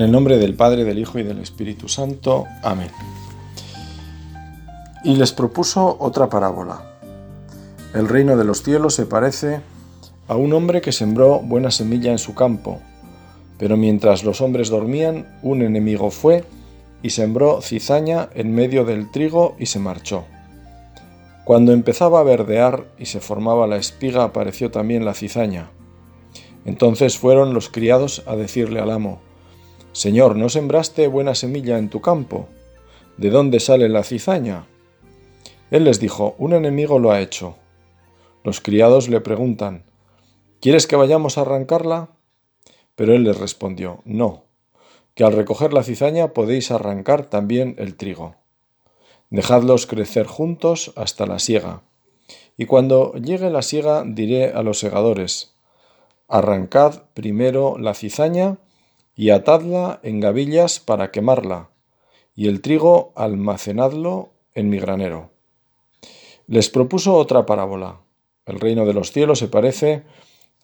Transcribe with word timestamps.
En 0.00 0.06
el 0.06 0.12
nombre 0.12 0.38
del 0.38 0.54
Padre, 0.54 0.84
del 0.84 0.98
Hijo 0.98 1.18
y 1.18 1.24
del 1.24 1.40
Espíritu 1.40 1.86
Santo. 1.86 2.46
Amén. 2.62 2.88
Y 5.04 5.14
les 5.16 5.30
propuso 5.32 5.98
otra 6.00 6.30
parábola. 6.30 6.96
El 7.92 8.08
reino 8.08 8.34
de 8.38 8.44
los 8.44 8.62
cielos 8.62 8.94
se 8.94 9.04
parece 9.04 9.60
a 10.26 10.36
un 10.36 10.54
hombre 10.54 10.80
que 10.80 10.92
sembró 10.92 11.40
buena 11.40 11.70
semilla 11.70 12.12
en 12.12 12.18
su 12.18 12.34
campo, 12.34 12.80
pero 13.58 13.76
mientras 13.76 14.24
los 14.24 14.40
hombres 14.40 14.70
dormían, 14.70 15.38
un 15.42 15.60
enemigo 15.60 16.10
fue 16.10 16.44
y 17.02 17.10
sembró 17.10 17.60
cizaña 17.60 18.30
en 18.34 18.54
medio 18.54 18.86
del 18.86 19.10
trigo 19.10 19.54
y 19.58 19.66
se 19.66 19.80
marchó. 19.80 20.24
Cuando 21.44 21.74
empezaba 21.74 22.20
a 22.20 22.24
verdear 22.24 22.86
y 22.96 23.04
se 23.04 23.20
formaba 23.20 23.66
la 23.66 23.76
espiga, 23.76 24.24
apareció 24.24 24.70
también 24.70 25.04
la 25.04 25.12
cizaña. 25.12 25.68
Entonces 26.64 27.18
fueron 27.18 27.52
los 27.52 27.68
criados 27.68 28.22
a 28.26 28.34
decirle 28.34 28.80
al 28.80 28.92
amo, 28.92 29.20
Señor, 29.92 30.36
¿no 30.36 30.48
sembraste 30.48 31.08
buena 31.08 31.34
semilla 31.34 31.76
en 31.78 31.90
tu 31.90 32.00
campo? 32.00 32.48
¿De 33.16 33.30
dónde 33.30 33.60
sale 33.60 33.88
la 33.88 34.04
cizaña? 34.04 34.66
Él 35.70 35.84
les 35.84 35.98
dijo, 35.98 36.34
un 36.38 36.52
enemigo 36.52 36.98
lo 36.98 37.10
ha 37.10 37.20
hecho. 37.20 37.56
Los 38.44 38.60
criados 38.60 39.08
le 39.08 39.20
preguntan, 39.20 39.84
¿Quieres 40.60 40.86
que 40.86 40.96
vayamos 40.96 41.38
a 41.38 41.40
arrancarla? 41.40 42.10
Pero 42.94 43.14
él 43.14 43.24
les 43.24 43.38
respondió, 43.38 44.02
no, 44.04 44.44
que 45.14 45.24
al 45.24 45.32
recoger 45.32 45.72
la 45.72 45.82
cizaña 45.82 46.34
podéis 46.34 46.70
arrancar 46.70 47.24
también 47.24 47.74
el 47.78 47.96
trigo. 47.96 48.36
Dejadlos 49.30 49.86
crecer 49.86 50.26
juntos 50.26 50.92
hasta 50.96 51.24
la 51.24 51.38
siega. 51.38 51.80
Y 52.58 52.66
cuando 52.66 53.14
llegue 53.14 53.48
la 53.48 53.62
siega 53.62 54.04
diré 54.06 54.52
a 54.52 54.62
los 54.62 54.78
segadores, 54.78 55.54
arrancad 56.28 57.04
primero 57.14 57.78
la 57.78 57.94
cizaña 57.94 58.58
y 59.20 59.28
atadla 59.28 60.00
en 60.02 60.18
gavillas 60.18 60.80
para 60.80 61.10
quemarla, 61.10 61.68
y 62.34 62.48
el 62.48 62.62
trigo 62.62 63.12
almacenadlo 63.16 64.30
en 64.54 64.70
mi 64.70 64.78
granero. 64.78 65.28
Les 66.46 66.70
propuso 66.70 67.14
otra 67.16 67.44
parábola. 67.44 68.00
El 68.46 68.58
reino 68.58 68.86
de 68.86 68.94
los 68.94 69.12
cielos 69.12 69.38
se 69.38 69.48
parece 69.48 70.04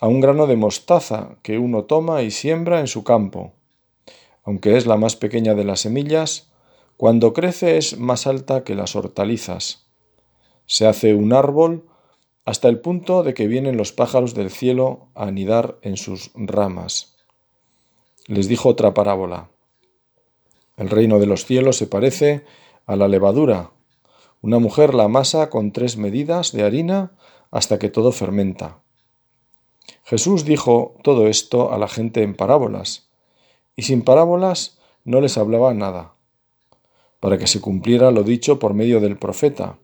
a 0.00 0.08
un 0.08 0.22
grano 0.22 0.46
de 0.46 0.56
mostaza 0.56 1.36
que 1.42 1.58
uno 1.58 1.84
toma 1.84 2.22
y 2.22 2.30
siembra 2.30 2.80
en 2.80 2.86
su 2.86 3.04
campo. 3.04 3.52
Aunque 4.42 4.78
es 4.78 4.86
la 4.86 4.96
más 4.96 5.16
pequeña 5.16 5.54
de 5.54 5.64
las 5.64 5.80
semillas, 5.80 6.50
cuando 6.96 7.34
crece 7.34 7.76
es 7.76 7.98
más 7.98 8.26
alta 8.26 8.64
que 8.64 8.74
las 8.74 8.96
hortalizas. 8.96 9.86
Se 10.64 10.86
hace 10.86 11.12
un 11.12 11.34
árbol 11.34 11.84
hasta 12.46 12.68
el 12.68 12.80
punto 12.80 13.22
de 13.22 13.34
que 13.34 13.48
vienen 13.48 13.76
los 13.76 13.92
pájaros 13.92 14.32
del 14.32 14.48
cielo 14.48 15.08
a 15.14 15.26
anidar 15.26 15.76
en 15.82 15.98
sus 15.98 16.30
ramas 16.34 17.15
les 18.26 18.48
dijo 18.48 18.68
otra 18.68 18.94
parábola. 18.94 19.48
El 20.76 20.90
reino 20.90 21.18
de 21.18 21.26
los 21.26 21.44
cielos 21.44 21.76
se 21.76 21.86
parece 21.86 22.44
a 22.86 22.96
la 22.96 23.08
levadura. 23.08 23.70
Una 24.42 24.58
mujer 24.58 24.94
la 24.94 25.04
amasa 25.04 25.48
con 25.48 25.72
tres 25.72 25.96
medidas 25.96 26.52
de 26.52 26.62
harina 26.62 27.12
hasta 27.50 27.78
que 27.78 27.88
todo 27.88 28.12
fermenta. 28.12 28.80
Jesús 30.04 30.44
dijo 30.44 30.94
todo 31.02 31.28
esto 31.28 31.72
a 31.72 31.78
la 31.78 31.88
gente 31.88 32.22
en 32.22 32.34
parábolas, 32.34 33.08
y 33.76 33.82
sin 33.82 34.02
parábolas 34.02 34.78
no 35.04 35.20
les 35.20 35.38
hablaba 35.38 35.72
nada, 35.74 36.14
para 37.20 37.38
que 37.38 37.46
se 37.46 37.60
cumpliera 37.60 38.10
lo 38.10 38.22
dicho 38.22 38.58
por 38.58 38.74
medio 38.74 39.00
del 39.00 39.16
profeta. 39.16 39.78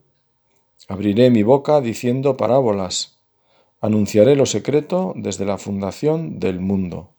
Abriré 0.87 1.29
mi 1.29 1.43
boca 1.43 1.81
diciendo 1.81 2.37
parábolas, 2.37 3.17
anunciaré 3.81 4.35
lo 4.35 4.45
secreto 4.45 5.13
desde 5.15 5.45
la 5.45 5.57
fundación 5.57 6.39
del 6.39 6.59
mundo. 6.59 7.12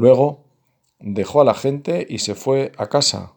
Luego 0.00 0.44
dejó 0.98 1.42
a 1.42 1.44
la 1.44 1.52
gente 1.52 2.06
y 2.08 2.20
se 2.20 2.34
fue 2.34 2.72
a 2.78 2.86
casa. 2.86 3.34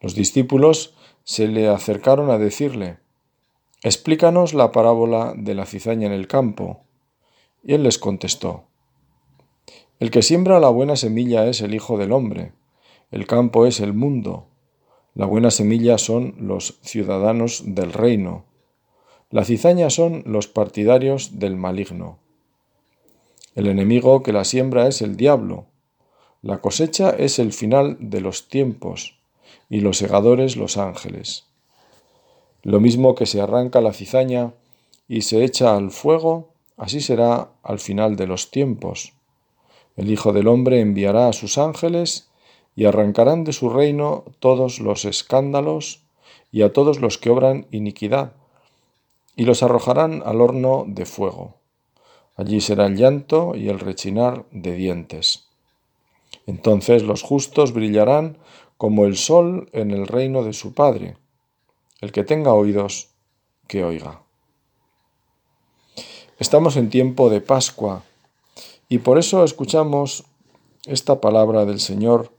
Los 0.00 0.16
discípulos 0.16 0.96
se 1.22 1.46
le 1.46 1.68
acercaron 1.68 2.28
a 2.30 2.38
decirle, 2.38 2.98
Explícanos 3.84 4.52
la 4.52 4.72
parábola 4.72 5.32
de 5.36 5.54
la 5.54 5.64
cizaña 5.64 6.08
en 6.08 6.12
el 6.12 6.26
campo. 6.26 6.80
Y 7.62 7.74
él 7.74 7.84
les 7.84 8.00
contestó, 8.00 8.64
El 10.00 10.10
que 10.10 10.22
siembra 10.22 10.58
la 10.58 10.70
buena 10.70 10.96
semilla 10.96 11.46
es 11.46 11.60
el 11.60 11.72
Hijo 11.72 11.98
del 11.98 12.10
Hombre, 12.10 12.50
el 13.12 13.28
campo 13.28 13.64
es 13.64 13.78
el 13.78 13.92
mundo, 13.92 14.48
la 15.14 15.26
buena 15.26 15.52
semilla 15.52 15.98
son 15.98 16.34
los 16.40 16.80
ciudadanos 16.82 17.62
del 17.64 17.92
reino, 17.92 18.44
la 19.30 19.44
cizaña 19.44 19.88
son 19.88 20.24
los 20.26 20.48
partidarios 20.48 21.38
del 21.38 21.54
maligno. 21.54 22.23
El 23.54 23.68
enemigo 23.68 24.22
que 24.22 24.32
la 24.32 24.44
siembra 24.44 24.88
es 24.88 25.00
el 25.00 25.16
diablo. 25.16 25.66
La 26.42 26.60
cosecha 26.60 27.10
es 27.10 27.38
el 27.38 27.52
final 27.52 27.96
de 28.00 28.20
los 28.20 28.48
tiempos 28.48 29.16
y 29.70 29.80
los 29.80 29.96
segadores 29.96 30.56
los 30.56 30.76
ángeles. 30.76 31.44
Lo 32.62 32.80
mismo 32.80 33.14
que 33.14 33.26
se 33.26 33.40
arranca 33.40 33.80
la 33.80 33.92
cizaña 33.92 34.54
y 35.06 35.22
se 35.22 35.44
echa 35.44 35.76
al 35.76 35.90
fuego, 35.90 36.48
así 36.76 37.00
será 37.00 37.50
al 37.62 37.78
final 37.78 38.16
de 38.16 38.26
los 38.26 38.50
tiempos. 38.50 39.12
El 39.96 40.10
Hijo 40.10 40.32
del 40.32 40.48
Hombre 40.48 40.80
enviará 40.80 41.28
a 41.28 41.32
sus 41.32 41.56
ángeles 41.56 42.28
y 42.74 42.86
arrancarán 42.86 43.44
de 43.44 43.52
su 43.52 43.70
reino 43.70 44.24
todos 44.40 44.80
los 44.80 45.04
escándalos 45.04 46.02
y 46.50 46.62
a 46.62 46.72
todos 46.72 47.00
los 47.00 47.18
que 47.18 47.30
obran 47.30 47.66
iniquidad, 47.70 48.32
y 49.36 49.44
los 49.44 49.62
arrojarán 49.62 50.22
al 50.24 50.40
horno 50.40 50.84
de 50.88 51.06
fuego. 51.06 51.54
Allí 52.36 52.60
será 52.60 52.86
el 52.86 52.96
llanto 52.96 53.54
y 53.54 53.68
el 53.68 53.78
rechinar 53.78 54.44
de 54.50 54.74
dientes. 54.74 55.46
Entonces 56.46 57.02
los 57.02 57.22
justos 57.22 57.72
brillarán 57.72 58.38
como 58.76 59.04
el 59.04 59.16
sol 59.16 59.68
en 59.72 59.90
el 59.92 60.06
reino 60.06 60.42
de 60.42 60.52
su 60.52 60.74
Padre. 60.74 61.16
El 62.00 62.12
que 62.12 62.24
tenga 62.24 62.52
oídos, 62.52 63.08
que 63.68 63.84
oiga. 63.84 64.22
Estamos 66.38 66.76
en 66.76 66.90
tiempo 66.90 67.30
de 67.30 67.40
Pascua 67.40 68.02
y 68.88 68.98
por 68.98 69.18
eso 69.18 69.44
escuchamos 69.44 70.24
esta 70.86 71.20
palabra 71.20 71.64
del 71.64 71.80
Señor 71.80 72.32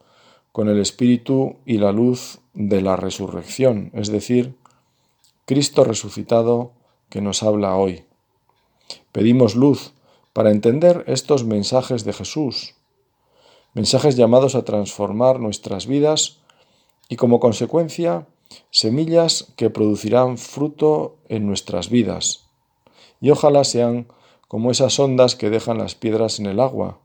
con 0.52 0.70
el 0.70 0.80
espíritu 0.80 1.56
y 1.66 1.78
la 1.78 1.92
luz 1.92 2.40
de 2.54 2.82
la 2.82 2.96
resurrección, 2.96 3.92
es 3.94 4.10
decir, 4.10 4.56
Cristo 5.46 5.84
resucitado 5.84 6.72
que 7.10 7.22
nos 7.22 7.44
habla 7.44 7.76
hoy. 7.76 8.06
Pedimos 9.12 9.56
luz 9.56 9.94
para 10.34 10.52
entender 10.52 11.04
estos 11.08 11.46
mensajes 11.46 12.04
de 12.04 12.14
Jesús, 12.14 12.76
mensajes 13.74 14.18
llamados 14.18 14.56
a 14.56 14.66
transformar 14.66 15.40
nuestras 15.40 15.88
vidas 15.88 16.40
y 17.10 17.16
como 17.16 17.40
consecuencia 17.40 18.28
semillas 18.72 19.54
que 19.56 19.70
producirán 19.70 20.38
fruto 20.38 21.16
en 21.30 21.48
nuestras 21.48 21.90
vidas. 21.90 22.46
Y 23.22 23.30
ojalá 23.32 23.64
sean 23.64 24.08
como 24.48 24.72
esas 24.72 25.00
ondas 25.00 25.36
que 25.36 25.50
dejan 25.50 25.78
las 25.78 25.96
piedras 25.96 26.40
en 26.40 26.46
el 26.46 26.60
agua, 26.60 27.00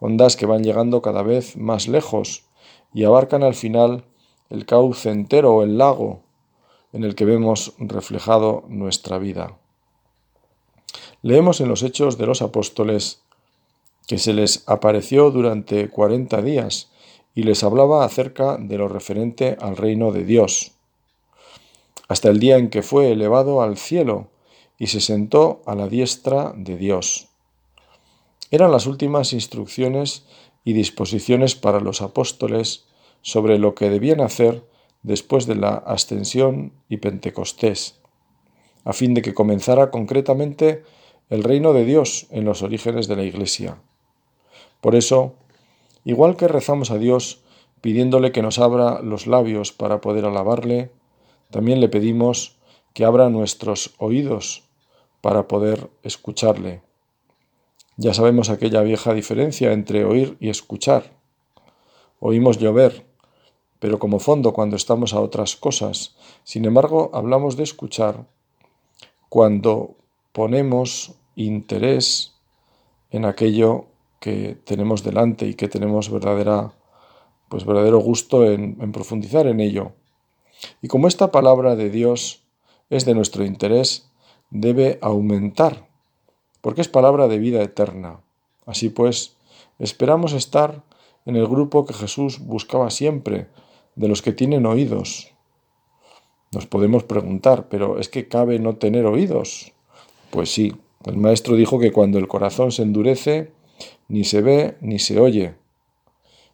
ondas 0.00 0.36
que 0.36 0.46
van 0.46 0.62
llegando 0.62 1.02
cada 1.02 1.22
vez 1.22 1.56
más 1.56 1.88
lejos 1.88 2.44
y 2.92 3.04
abarcan 3.04 3.42
al 3.42 3.54
final 3.54 4.04
el 4.50 4.66
cauce 4.66 5.10
entero 5.10 5.54
o 5.54 5.62
el 5.62 5.78
lago 5.78 6.20
en 6.92 7.04
el 7.04 7.14
que 7.14 7.24
vemos 7.24 7.72
reflejado 7.78 8.64
nuestra 8.68 9.18
vida. 9.18 9.61
Leemos 11.22 11.60
en 11.60 11.68
los 11.68 11.84
Hechos 11.84 12.18
de 12.18 12.26
los 12.26 12.42
Apóstoles 12.42 13.22
que 14.08 14.18
se 14.18 14.32
les 14.32 14.64
apareció 14.66 15.30
durante 15.30 15.88
cuarenta 15.88 16.42
días 16.42 16.90
y 17.32 17.44
les 17.44 17.62
hablaba 17.62 18.04
acerca 18.04 18.56
de 18.58 18.76
lo 18.76 18.88
referente 18.88 19.56
al 19.60 19.76
reino 19.76 20.10
de 20.10 20.24
Dios, 20.24 20.72
hasta 22.08 22.28
el 22.28 22.40
día 22.40 22.58
en 22.58 22.70
que 22.70 22.82
fue 22.82 23.12
elevado 23.12 23.62
al 23.62 23.78
cielo 23.78 24.26
y 24.78 24.88
se 24.88 25.00
sentó 25.00 25.62
a 25.64 25.76
la 25.76 25.86
diestra 25.86 26.52
de 26.56 26.76
Dios. 26.76 27.28
Eran 28.50 28.72
las 28.72 28.86
últimas 28.86 29.32
instrucciones 29.32 30.24
y 30.64 30.72
disposiciones 30.72 31.54
para 31.54 31.78
los 31.78 32.02
apóstoles 32.02 32.84
sobre 33.22 33.60
lo 33.60 33.76
que 33.76 33.90
debían 33.90 34.20
hacer 34.20 34.64
después 35.04 35.46
de 35.46 35.54
la 35.54 35.74
ascensión 35.74 36.72
y 36.88 36.96
Pentecostés, 36.96 38.00
a 38.84 38.92
fin 38.92 39.14
de 39.14 39.22
que 39.22 39.34
comenzara 39.34 39.92
concretamente 39.92 40.82
el 41.32 41.44
reino 41.44 41.72
de 41.72 41.86
Dios 41.86 42.26
en 42.28 42.44
los 42.44 42.60
orígenes 42.60 43.08
de 43.08 43.16
la 43.16 43.22
Iglesia. 43.22 43.78
Por 44.82 44.94
eso, 44.94 45.32
igual 46.04 46.36
que 46.36 46.46
rezamos 46.46 46.90
a 46.90 46.98
Dios 46.98 47.40
pidiéndole 47.80 48.32
que 48.32 48.42
nos 48.42 48.58
abra 48.58 49.00
los 49.00 49.26
labios 49.26 49.72
para 49.72 50.02
poder 50.02 50.26
alabarle, 50.26 50.90
también 51.50 51.80
le 51.80 51.88
pedimos 51.88 52.58
que 52.92 53.06
abra 53.06 53.30
nuestros 53.30 53.94
oídos 53.96 54.64
para 55.22 55.48
poder 55.48 55.88
escucharle. 56.02 56.82
Ya 57.96 58.12
sabemos 58.12 58.50
aquella 58.50 58.82
vieja 58.82 59.14
diferencia 59.14 59.72
entre 59.72 60.04
oír 60.04 60.36
y 60.38 60.50
escuchar. 60.50 61.14
Oímos 62.20 62.58
llover, 62.58 63.06
pero 63.78 63.98
como 63.98 64.18
fondo 64.18 64.52
cuando 64.52 64.76
estamos 64.76 65.14
a 65.14 65.20
otras 65.22 65.56
cosas. 65.56 66.14
Sin 66.44 66.66
embargo, 66.66 67.10
hablamos 67.14 67.56
de 67.56 67.62
escuchar 67.62 68.26
cuando 69.30 69.96
ponemos 70.32 71.14
interés 71.36 72.34
en 73.10 73.24
aquello 73.24 73.86
que 74.20 74.56
tenemos 74.64 75.02
delante 75.02 75.46
y 75.46 75.54
que 75.54 75.68
tenemos 75.68 76.10
verdadera, 76.10 76.72
pues 77.48 77.64
verdadero 77.64 77.98
gusto 77.98 78.46
en, 78.46 78.78
en 78.80 78.92
profundizar 78.92 79.46
en 79.46 79.60
ello. 79.60 79.92
Y 80.80 80.88
como 80.88 81.08
esta 81.08 81.30
palabra 81.30 81.76
de 81.76 81.90
Dios 81.90 82.44
es 82.90 83.04
de 83.04 83.14
nuestro 83.14 83.44
interés, 83.44 84.10
debe 84.50 84.98
aumentar, 85.02 85.88
porque 86.60 86.80
es 86.82 86.88
palabra 86.88 87.26
de 87.28 87.38
vida 87.38 87.62
eterna. 87.62 88.20
Así 88.66 88.90
pues, 88.90 89.36
esperamos 89.78 90.32
estar 90.32 90.82
en 91.24 91.36
el 91.36 91.46
grupo 91.46 91.86
que 91.86 91.94
Jesús 91.94 92.40
buscaba 92.40 92.90
siempre, 92.90 93.48
de 93.94 94.08
los 94.08 94.22
que 94.22 94.32
tienen 94.32 94.66
oídos. 94.66 95.32
Nos 96.52 96.66
podemos 96.66 97.04
preguntar, 97.04 97.68
pero 97.68 97.98
¿es 97.98 98.08
que 98.08 98.28
cabe 98.28 98.58
no 98.58 98.76
tener 98.76 99.06
oídos? 99.06 99.72
Pues 100.30 100.52
sí, 100.52 100.74
el 101.06 101.16
maestro 101.16 101.56
dijo 101.56 101.78
que 101.78 101.92
cuando 101.92 102.18
el 102.18 102.28
corazón 102.28 102.72
se 102.72 102.82
endurece, 102.82 103.52
ni 104.08 104.24
se 104.24 104.40
ve 104.42 104.76
ni 104.80 104.98
se 104.98 105.18
oye. 105.18 105.54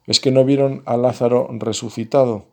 ¿Es 0.07 0.19
que 0.19 0.31
no 0.31 0.43
vieron 0.43 0.81
a 0.85 0.97
Lázaro 0.97 1.47
resucitado? 1.51 2.45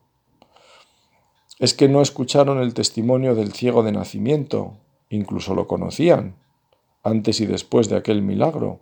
¿Es 1.58 1.72
que 1.72 1.88
no 1.88 2.02
escucharon 2.02 2.58
el 2.58 2.74
testimonio 2.74 3.34
del 3.34 3.52
ciego 3.52 3.82
de 3.82 3.92
nacimiento? 3.92 4.74
Incluso 5.08 5.54
lo 5.54 5.66
conocían, 5.66 6.36
antes 7.02 7.40
y 7.40 7.46
después 7.46 7.88
de 7.88 7.96
aquel 7.96 8.20
milagro. 8.20 8.80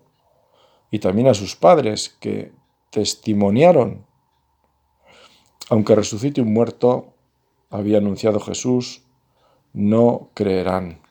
Y 0.90 0.98
también 0.98 1.28
a 1.28 1.34
sus 1.34 1.54
padres, 1.54 2.16
que 2.18 2.50
testimoniaron. 2.90 4.04
Aunque 5.70 5.94
resucite 5.94 6.40
un 6.40 6.52
muerto, 6.52 7.14
había 7.70 7.98
anunciado 7.98 8.40
Jesús, 8.40 9.02
no 9.72 10.30
creerán. 10.34 11.03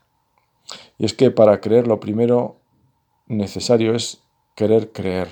Y 0.98 1.06
es 1.06 1.14
que 1.14 1.32
para 1.32 1.62
creer 1.62 1.88
lo 1.88 2.00
primero 2.00 2.58
necesario 3.28 3.96
es 3.96 4.22
querer 4.56 4.92
creer, 4.92 5.30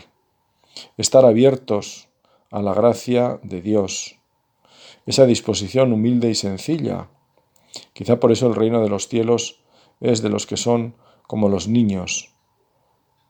estar 0.97 1.25
abiertos 1.25 2.09
a 2.49 2.61
la 2.61 2.73
gracia 2.73 3.39
de 3.43 3.61
Dios, 3.61 4.19
esa 5.05 5.25
disposición 5.25 5.93
humilde 5.93 6.29
y 6.29 6.35
sencilla. 6.35 7.09
Quizá 7.93 8.19
por 8.19 8.31
eso 8.31 8.47
el 8.47 8.55
reino 8.55 8.81
de 8.81 8.89
los 8.89 9.07
cielos 9.07 9.61
es 9.99 10.21
de 10.21 10.29
los 10.29 10.45
que 10.45 10.57
son 10.57 10.95
como 11.27 11.49
los 11.49 11.67
niños. 11.67 12.33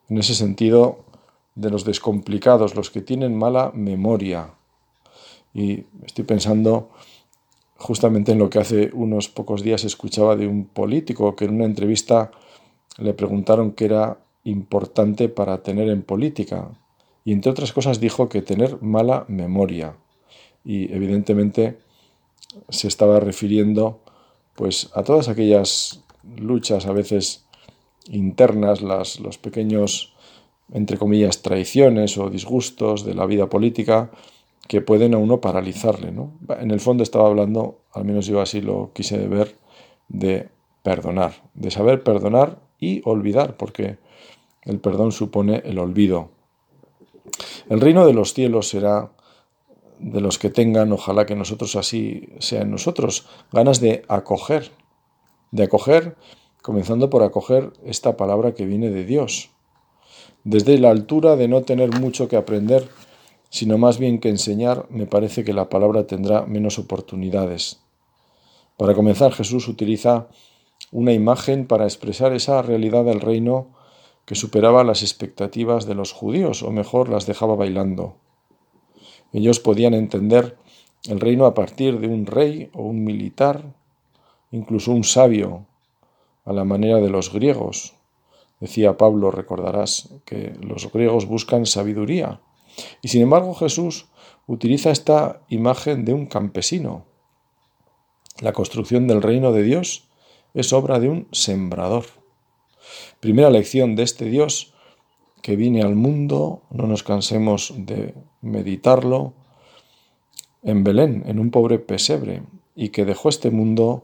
En 0.10 0.18
ese 0.18 0.34
sentido, 0.34 1.06
de 1.56 1.70
los 1.70 1.86
descomplicados, 1.86 2.76
los 2.76 2.90
que 2.90 3.02
tienen 3.02 3.38
mala 3.38 3.72
memoria. 3.74 4.54
Y 5.54 5.86
estoy 6.04 6.24
pensando 6.24 6.90
justamente 7.82 8.32
en 8.32 8.40
lo 8.40 8.50
que 8.50 8.60
hace 8.60 8.92
unos 8.94 9.28
pocos 9.28 9.64
días 9.64 9.84
escuchaba 9.84 10.36
de 10.36 10.48
un 10.48 10.66
político 10.66 11.36
que 11.36 11.46
en 11.46 11.56
una 11.56 11.66
entrevista 11.66 12.32
le 12.98 13.14
preguntaron 13.14 13.72
qué 13.72 13.86
era 13.86 14.20
importante 14.44 15.30
para 15.30 15.64
tener 15.64 15.90
en 15.90 16.04
política. 16.04 16.70
Y 17.26 17.34
entre 17.34 17.52
otras 17.52 17.74
cosas 17.74 18.00
dijo 18.00 18.30
que 18.30 18.42
tener 18.42 18.82
mala 18.82 19.26
memoria. 19.28 19.98
Y 20.64 20.94
evidentemente 20.94 21.80
se 22.70 22.88
estaba 22.88 23.20
refiriendo 23.20 24.00
pues 24.56 24.92
a 24.94 25.04
todas 25.04 25.28
aquellas 25.28 26.04
luchas 26.38 26.86
a 26.86 26.92
veces 26.92 27.46
internas, 28.10 28.82
las, 28.82 29.20
los 29.20 29.38
pequeños 29.38 30.14
entre 30.74 30.98
comillas, 30.98 31.42
traiciones 31.42 32.18
o 32.18 32.30
disgustos 32.30 33.04
de 33.04 33.14
la 33.14 33.26
vida 33.26 33.50
política 33.50 34.12
que 34.72 34.80
pueden 34.80 35.14
a 35.14 35.18
uno 35.18 35.42
paralizarle. 35.42 36.14
¿no? 36.14 36.40
En 36.48 36.72
el 36.72 36.80
fondo 36.80 37.04
estaba 37.04 37.28
hablando, 37.28 37.82
al 37.92 38.06
menos 38.06 38.26
yo 38.26 38.40
así 38.40 38.62
lo 38.62 38.94
quise 38.94 39.28
ver, 39.28 39.58
de 40.08 40.48
perdonar, 40.82 41.34
de 41.56 41.72
saber 41.72 42.04
perdonar 42.04 42.58
y 42.80 43.02
olvidar, 43.04 43.58
porque 43.58 43.98
el 44.62 44.80
perdón 44.80 45.12
supone 45.12 45.62
el 45.66 45.78
olvido. 45.78 46.30
El 47.68 47.82
reino 47.82 48.06
de 48.06 48.14
los 48.14 48.34
cielos 48.34 48.70
será 48.70 49.12
de 50.00 50.22
los 50.22 50.40
que 50.40 50.50
tengan, 50.50 50.94
ojalá 50.94 51.26
que 51.26 51.36
nosotros 51.36 51.76
así 51.76 52.30
sean 52.40 52.72
nosotros, 52.72 53.28
ganas 53.52 53.82
de 53.82 54.06
acoger, 54.08 54.72
de 55.52 55.64
acoger, 55.64 56.16
comenzando 56.62 57.10
por 57.10 57.24
acoger 57.24 57.74
esta 57.84 58.16
palabra 58.16 58.54
que 58.54 58.66
viene 58.66 58.90
de 58.90 59.04
Dios, 59.04 59.50
desde 60.46 60.78
la 60.78 60.92
altura 60.92 61.36
de 61.36 61.50
no 61.50 61.64
tener 61.64 62.00
mucho 62.00 62.30
que 62.30 62.38
aprender, 62.38 62.88
sino 63.52 63.78
más 63.78 64.00
bien 64.00 64.20
que 64.20 64.30
enseñar, 64.30 64.88
me 64.90 65.06
parece 65.06 65.44
que 65.44 65.54
la 65.54 65.70
palabra 65.70 66.08
tendrá 66.08 66.48
menos 66.48 66.80
oportunidades. 66.80 67.82
Para 68.78 68.96
comenzar, 68.96 69.32
Jesús 69.34 69.68
utiliza 69.68 70.30
una 70.92 71.14
imagen 71.14 71.68
para 71.68 71.84
expresar 71.84 72.34
esa 72.34 72.64
realidad 72.64 73.06
del 73.06 73.22
reino 73.22 73.68
que 74.26 74.34
superaba 74.34 74.84
las 74.84 75.04
expectativas 75.04 75.86
de 75.86 75.94
los 75.94 76.12
judíos, 76.12 76.64
o 76.64 76.72
mejor, 76.72 77.10
las 77.10 77.28
dejaba 77.28 77.56
bailando. 77.56 78.16
Ellos 79.34 79.60
podían 79.60 79.94
entender 79.94 80.58
el 81.08 81.20
reino 81.20 81.46
a 81.46 81.54
partir 81.54 82.00
de 82.00 82.08
un 82.08 82.26
rey 82.26 82.72
o 82.74 82.82
un 82.82 83.04
militar, 83.04 83.76
incluso 84.50 84.92
un 84.92 85.04
sabio, 85.04 85.68
a 86.46 86.54
la 86.54 86.64
manera 86.64 86.98
de 86.98 87.12
los 87.12 87.32
griegos, 87.32 87.94
Decía 88.62 88.96
Pablo, 88.96 89.32
recordarás, 89.32 90.10
que 90.24 90.54
los 90.62 90.92
griegos 90.94 91.26
buscan 91.26 91.66
sabiduría. 91.66 92.42
Y 93.02 93.10
sin 93.10 93.22
embargo 93.22 93.54
Jesús 93.54 94.08
utiliza 94.48 94.92
esta 94.92 95.42
imagen 95.50 96.06
de 96.06 96.14
un 96.14 96.26
campesino. 96.26 97.06
La 98.40 98.54
construcción 98.54 99.08
del 99.08 99.22
reino 99.22 99.52
de 99.52 99.64
Dios 99.64 100.10
es 100.54 100.74
obra 100.74 101.00
de 101.00 101.10
un 101.10 101.28
sembrador. 101.32 102.06
Primera 103.20 103.50
lección 103.50 103.96
de 103.96 104.04
este 104.04 104.26
Dios 104.26 104.74
que 105.42 105.56
viene 105.56 105.82
al 105.82 105.96
mundo, 105.96 106.62
no 106.70 106.88
nos 106.88 107.04
cansemos 107.04 107.74
de 107.76 108.14
meditarlo, 108.42 109.34
en 110.64 110.84
Belén, 110.84 111.24
en 111.26 111.40
un 111.40 111.50
pobre 111.50 111.80
pesebre, 111.80 112.44
y 112.76 112.90
que 112.90 113.06
dejó 113.06 113.30
este 113.30 113.50
mundo 113.50 114.04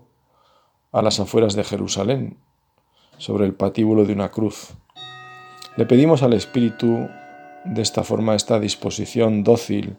a 0.92 1.02
las 1.02 1.20
afueras 1.20 1.54
de 1.54 1.63
Jerusalén, 1.63 2.38
sobre 3.18 3.46
el 3.46 3.54
patíbulo 3.54 4.06
de 4.06 4.13
una 4.13 4.30
cruz. 4.30 4.74
Le 5.75 5.86
pedimos 5.86 6.24
al 6.24 6.34
Espíritu 6.34 7.08
de 7.68 7.81
esta 7.81 8.04
forma 8.04 8.36
esta 8.36 8.60
disposición 8.60 9.44
dócil 9.44 9.98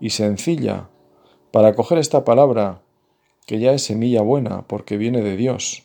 y 0.00 0.10
sencilla 0.10 0.88
para 1.52 1.68
acoger 1.68 1.98
esta 1.98 2.24
palabra 2.24 2.82
que 3.46 3.58
ya 3.58 3.72
es 3.72 3.82
semilla 3.82 4.22
buena 4.22 4.66
porque 4.66 4.96
viene 4.96 5.22
de 5.22 5.36
Dios. 5.36 5.84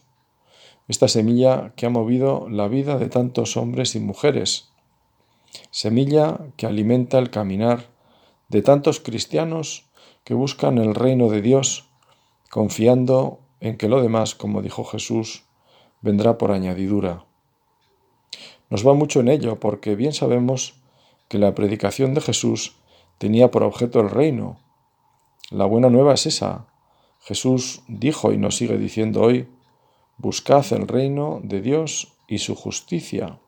Esta 0.87 1.07
semilla 1.07 1.73
que 1.75 1.85
ha 1.85 1.89
movido 1.89 2.47
la 2.49 2.67
vida 2.67 2.97
de 2.97 3.09
tantos 3.09 3.57
hombres 3.57 3.95
y 3.95 3.99
mujeres. 3.99 4.69
Semilla 5.71 6.39
que 6.57 6.67
alimenta 6.67 7.17
el 7.17 7.31
caminar 7.31 7.87
de 8.49 8.61
tantos 8.61 8.99
cristianos 8.99 9.89
que 10.23 10.33
buscan 10.33 10.77
el 10.77 10.93
reino 10.93 11.29
de 11.29 11.41
Dios 11.41 11.89
confiando 12.51 13.39
en 13.59 13.77
que 13.77 13.89
lo 13.89 14.01
demás, 14.01 14.35
como 14.35 14.61
dijo 14.61 14.83
Jesús, 14.83 15.43
vendrá 16.01 16.37
por 16.37 16.51
añadidura. 16.51 17.25
Nos 18.69 18.85
va 18.87 18.93
mucho 18.93 19.19
en 19.19 19.27
ello 19.27 19.59
porque 19.59 19.95
bien 19.95 20.13
sabemos 20.13 20.84
que 21.27 21.39
la 21.39 21.55
predicación 21.55 22.13
de 22.13 22.21
Jesús 22.21 22.75
tenía 23.17 23.51
por 23.51 23.63
objeto 23.63 23.99
el 23.99 24.09
reino. 24.09 24.59
La 25.51 25.65
buena 25.65 25.89
nueva 25.89 26.13
es 26.13 26.25
esa. 26.25 26.67
Jesús 27.21 27.81
dijo 27.87 28.33
y 28.33 28.37
nos 28.37 28.57
sigue 28.57 28.77
diciendo 28.77 29.21
hoy, 29.21 29.47
buscad 30.17 30.65
el 30.71 30.87
reino 30.87 31.41
de 31.43 31.61
Dios 31.61 32.13
y 32.27 32.39
su 32.39 32.55
justicia, 32.55 33.39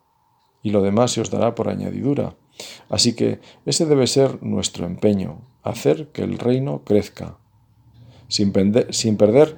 y 0.62 0.72
lo 0.72 0.82
demás 0.82 1.12
se 1.12 1.22
os 1.22 1.30
dará 1.30 1.56
por 1.56 1.70
añadidura. 1.70 2.36
Así 2.90 3.16
que 3.16 3.40
ese 3.66 3.86
debe 3.86 4.08
ser 4.08 4.42
nuestro 4.42 4.86
empeño, 4.86 5.42
hacer 5.64 6.12
que 6.12 6.24
el 6.24 6.40
reino 6.40 6.84
crezca, 6.84 7.38
sin, 8.28 8.52
sin 8.90 9.18
perder 9.18 9.58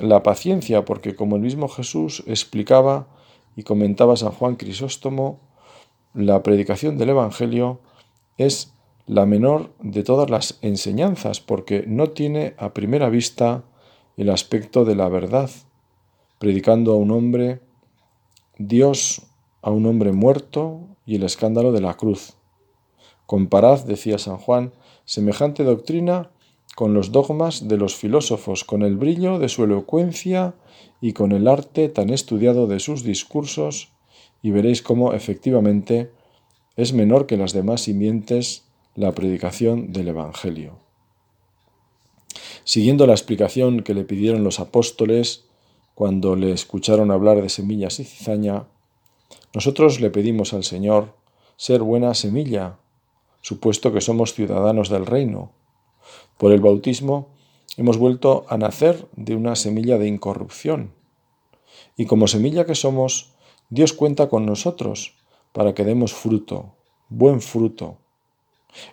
la 0.00 0.22
paciencia, 0.22 0.84
porque 0.84 1.14
como 1.14 1.36
el 1.36 1.42
mismo 1.42 1.68
Jesús 1.68 2.24
explicaba 2.26 3.08
y 3.56 3.62
comentaba 3.62 4.16
San 4.16 4.32
Juan 4.32 4.56
Crisóstomo, 4.56 5.40
la 6.14 6.42
predicación 6.42 6.98
del 6.98 7.10
Evangelio 7.10 7.80
es 8.38 8.72
la 9.06 9.26
menor 9.26 9.72
de 9.80 10.02
todas 10.02 10.30
las 10.30 10.58
enseñanzas, 10.62 11.40
porque 11.40 11.84
no 11.86 12.10
tiene 12.10 12.54
a 12.58 12.72
primera 12.72 13.08
vista 13.08 13.64
el 14.16 14.30
aspecto 14.30 14.84
de 14.84 14.94
la 14.94 15.08
verdad, 15.08 15.50
predicando 16.38 16.92
a 16.92 16.96
un 16.96 17.10
hombre, 17.10 17.60
Dios 18.58 19.22
a 19.62 19.70
un 19.70 19.86
hombre 19.86 20.12
muerto 20.12 20.80
y 21.06 21.16
el 21.16 21.22
escándalo 21.22 21.72
de 21.72 21.80
la 21.80 21.94
cruz. 21.94 22.34
Comparad, 23.26 23.84
decía 23.84 24.18
San 24.18 24.38
Juan, 24.38 24.72
semejante 25.04 25.64
doctrina 25.64 26.30
con 26.76 26.94
los 26.94 27.12
dogmas 27.12 27.68
de 27.68 27.76
los 27.76 27.94
filósofos, 27.96 28.64
con 28.64 28.82
el 28.82 28.96
brillo 28.96 29.38
de 29.38 29.48
su 29.48 29.64
elocuencia 29.64 30.54
y 31.00 31.12
con 31.12 31.32
el 31.32 31.48
arte 31.48 31.88
tan 31.88 32.10
estudiado 32.10 32.66
de 32.66 32.80
sus 32.80 33.02
discursos, 33.02 33.92
y 34.42 34.50
veréis 34.50 34.82
cómo 34.82 35.12
efectivamente 35.12 36.10
es 36.76 36.92
menor 36.92 37.26
que 37.26 37.36
las 37.36 37.52
demás 37.52 37.82
simientes 37.82 38.64
la 38.94 39.12
predicación 39.12 39.92
del 39.92 40.08
Evangelio. 40.08 40.78
Siguiendo 42.64 43.06
la 43.06 43.14
explicación 43.14 43.82
que 43.82 43.94
le 43.94 44.04
pidieron 44.04 44.44
los 44.44 44.60
apóstoles 44.60 45.44
cuando 45.94 46.36
le 46.36 46.52
escucharon 46.52 47.10
hablar 47.10 47.42
de 47.42 47.48
semillas 47.48 48.00
y 48.00 48.04
cizaña, 48.04 48.66
nosotros 49.54 50.00
le 50.00 50.10
pedimos 50.10 50.54
al 50.54 50.64
Señor 50.64 51.14
ser 51.56 51.82
buena 51.82 52.14
semilla, 52.14 52.78
supuesto 53.42 53.92
que 53.92 54.00
somos 54.00 54.34
ciudadanos 54.34 54.88
del 54.88 55.06
reino. 55.06 55.52
Por 56.38 56.52
el 56.52 56.60
bautismo 56.60 57.28
hemos 57.76 57.98
vuelto 57.98 58.46
a 58.48 58.56
nacer 58.56 59.08
de 59.16 59.34
una 59.34 59.56
semilla 59.56 59.98
de 59.98 60.08
incorrupción. 60.08 60.92
Y 61.96 62.06
como 62.06 62.28
semilla 62.28 62.64
que 62.64 62.74
somos, 62.74 63.32
Dios 63.70 63.92
cuenta 63.92 64.28
con 64.28 64.46
nosotros 64.46 65.14
para 65.52 65.74
que 65.74 65.84
demos 65.84 66.12
fruto, 66.12 66.74
buen 67.08 67.40
fruto. 67.40 67.98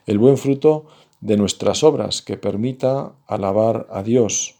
El 0.05 0.19
buen 0.19 0.37
fruto 0.37 0.85
de 1.19 1.35
nuestras 1.35 1.83
obras 1.83 2.21
que 2.21 2.37
permita 2.37 3.15
alabar 3.25 3.87
a 3.89 4.03
Dios. 4.03 4.55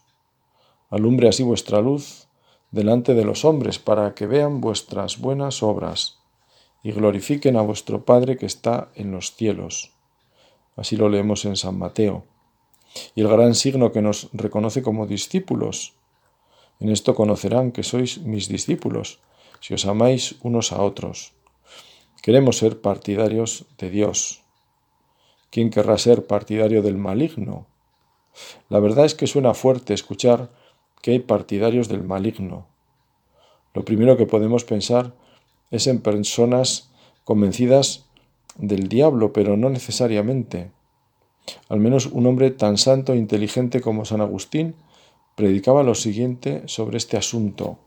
Alumbre 0.90 1.28
así 1.28 1.44
vuestra 1.44 1.80
luz 1.80 2.26
delante 2.72 3.14
de 3.14 3.24
los 3.24 3.44
hombres 3.44 3.78
para 3.78 4.14
que 4.14 4.26
vean 4.26 4.60
vuestras 4.60 5.20
buenas 5.20 5.62
obras 5.62 6.18
y 6.82 6.90
glorifiquen 6.90 7.56
a 7.56 7.62
vuestro 7.62 8.04
Padre 8.04 8.36
que 8.36 8.46
está 8.46 8.90
en 8.96 9.12
los 9.12 9.36
cielos. 9.36 9.92
Así 10.74 10.96
lo 10.96 11.08
leemos 11.08 11.44
en 11.44 11.56
San 11.56 11.78
Mateo. 11.78 12.24
Y 13.14 13.20
el 13.20 13.28
gran 13.28 13.54
signo 13.54 13.92
que 13.92 14.02
nos 14.02 14.30
reconoce 14.32 14.82
como 14.82 15.06
discípulos. 15.06 15.94
En 16.80 16.90
esto 16.90 17.14
conocerán 17.14 17.70
que 17.70 17.84
sois 17.84 18.18
mis 18.18 18.48
discípulos, 18.48 19.20
si 19.60 19.74
os 19.74 19.86
amáis 19.86 20.36
unos 20.42 20.72
a 20.72 20.82
otros. 20.82 21.32
Queremos 22.22 22.58
ser 22.58 22.80
partidarios 22.80 23.66
de 23.78 23.90
Dios. 23.90 24.42
¿Quién 25.50 25.70
querrá 25.70 25.96
ser 25.98 26.26
partidario 26.26 26.82
del 26.82 26.98
maligno? 26.98 27.66
La 28.68 28.80
verdad 28.80 29.04
es 29.06 29.14
que 29.14 29.26
suena 29.26 29.54
fuerte 29.54 29.94
escuchar 29.94 30.50
que 31.00 31.12
hay 31.12 31.18
partidarios 31.20 31.88
del 31.88 32.02
maligno. 32.02 32.66
Lo 33.74 33.84
primero 33.84 34.16
que 34.16 34.26
podemos 34.26 34.64
pensar 34.64 35.14
es 35.70 35.86
en 35.86 36.00
personas 36.00 36.90
convencidas 37.24 38.06
del 38.56 38.88
diablo, 38.88 39.32
pero 39.32 39.56
no 39.56 39.70
necesariamente. 39.70 40.70
Al 41.68 41.80
menos 41.80 42.06
un 42.06 42.26
hombre 42.26 42.50
tan 42.50 42.76
santo 42.76 43.12
e 43.12 43.16
inteligente 43.16 43.80
como 43.80 44.04
San 44.04 44.20
Agustín 44.20 44.74
predicaba 45.34 45.82
lo 45.82 45.94
siguiente 45.94 46.62
sobre 46.66 46.98
este 46.98 47.16
asunto. 47.16 47.78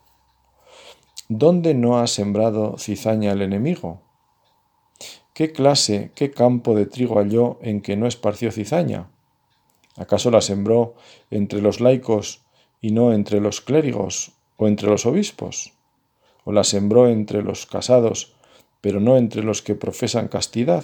¿Dónde 1.33 1.73
no 1.75 1.97
ha 1.97 2.07
sembrado 2.07 2.77
cizaña 2.77 3.31
el 3.31 3.41
enemigo? 3.41 4.01
¿Qué 5.33 5.53
clase, 5.53 6.11
qué 6.13 6.29
campo 6.29 6.75
de 6.75 6.85
trigo 6.85 7.19
halló 7.19 7.57
en 7.61 7.81
que 7.81 7.95
no 7.95 8.05
esparció 8.05 8.51
cizaña? 8.51 9.09
¿Acaso 9.95 10.29
la 10.29 10.41
sembró 10.41 10.95
entre 11.29 11.61
los 11.61 11.79
laicos 11.79 12.41
y 12.81 12.91
no 12.91 13.13
entre 13.13 13.39
los 13.39 13.61
clérigos 13.61 14.33
o 14.57 14.67
entre 14.67 14.89
los 14.89 15.05
obispos? 15.05 15.71
¿O 16.43 16.51
la 16.51 16.65
sembró 16.65 17.07
entre 17.07 17.43
los 17.43 17.65
casados, 17.65 18.35
pero 18.81 18.99
no 18.99 19.15
entre 19.15 19.41
los 19.41 19.61
que 19.61 19.73
profesan 19.73 20.27
castidad? 20.27 20.83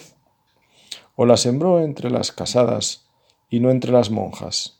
¿O 1.17 1.25
la 1.25 1.35
sembró 1.35 1.81
entre 1.81 2.09
las 2.09 2.31
casadas 2.31 3.09
y 3.49 3.59
no 3.59 3.69
entre 3.69 3.91
las 3.91 4.11
monjas? 4.11 4.79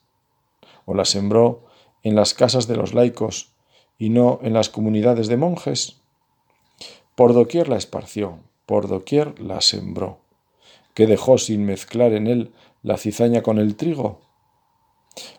¿O 0.86 0.94
la 0.94 1.04
sembró 1.04 1.66
en 2.04 2.16
las 2.16 2.34
casas 2.34 2.68
de 2.68 2.78
los 2.78 2.94
laicos 2.94 3.57
y 3.98 4.10
no 4.10 4.40
en 4.42 4.54
las 4.54 4.70
comunidades 4.70 5.28
de 5.28 5.38
monjes? 5.38 6.02
Por 7.16 7.34
doquier 7.34 7.68
la 7.68 7.78
esparció, 7.78 8.40
por 8.66 8.88
doquier 8.88 9.40
la 9.40 9.62
sembró. 9.62 10.20
¿Qué 10.94 11.08
dejó 11.08 11.38
sin 11.38 11.66
mezclar 11.66 12.14
en 12.14 12.28
él 12.28 12.52
la 12.84 12.98
cizaña 12.98 13.42
con 13.42 13.58
el 13.58 13.76
trigo? 13.76 14.22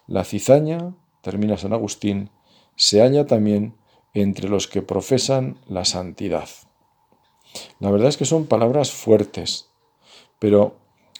La 0.07 0.25
cizaña 0.25 0.95
termina 1.23 1.57
San 1.57 1.73
Agustín, 1.73 2.31
se 2.77 3.01
halla 3.01 3.27
también 3.27 3.75
entre 4.15 4.49
los 4.49 4.67
que 4.67 4.83
profesan 4.83 5.59
la 5.69 5.85
santidad. 5.85 6.49
La 7.79 7.91
verdad 7.91 8.09
es 8.09 8.17
que 8.17 8.25
son 8.25 8.47
palabras 8.47 8.93
fuertes, 8.93 9.69
pero 10.39 10.77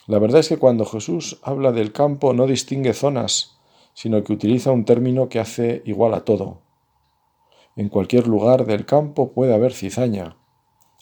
la 0.07 0.19
verdad 0.19 0.41
es 0.41 0.49
que 0.49 0.59
cuando 0.59 0.87
Jesús 0.87 1.39
habla 1.43 1.73
del 1.73 1.93
campo 1.93 2.33
no 2.33 2.47
distingue 2.47 2.95
zonas, 2.95 3.59
sino 3.95 4.23
que 4.25 4.33
utiliza 4.33 4.71
un 4.71 4.85
término 4.85 5.29
que 5.29 5.41
hace 5.41 5.83
igual 5.85 6.15
a 6.15 6.25
todo. 6.25 6.63
En 7.79 7.91
cualquier 7.91 8.27
lugar 8.27 8.67
del 8.67 8.85
campo 8.87 9.31
puede 9.31 9.55
haber 9.55 9.73
cizaña. 9.73 10.37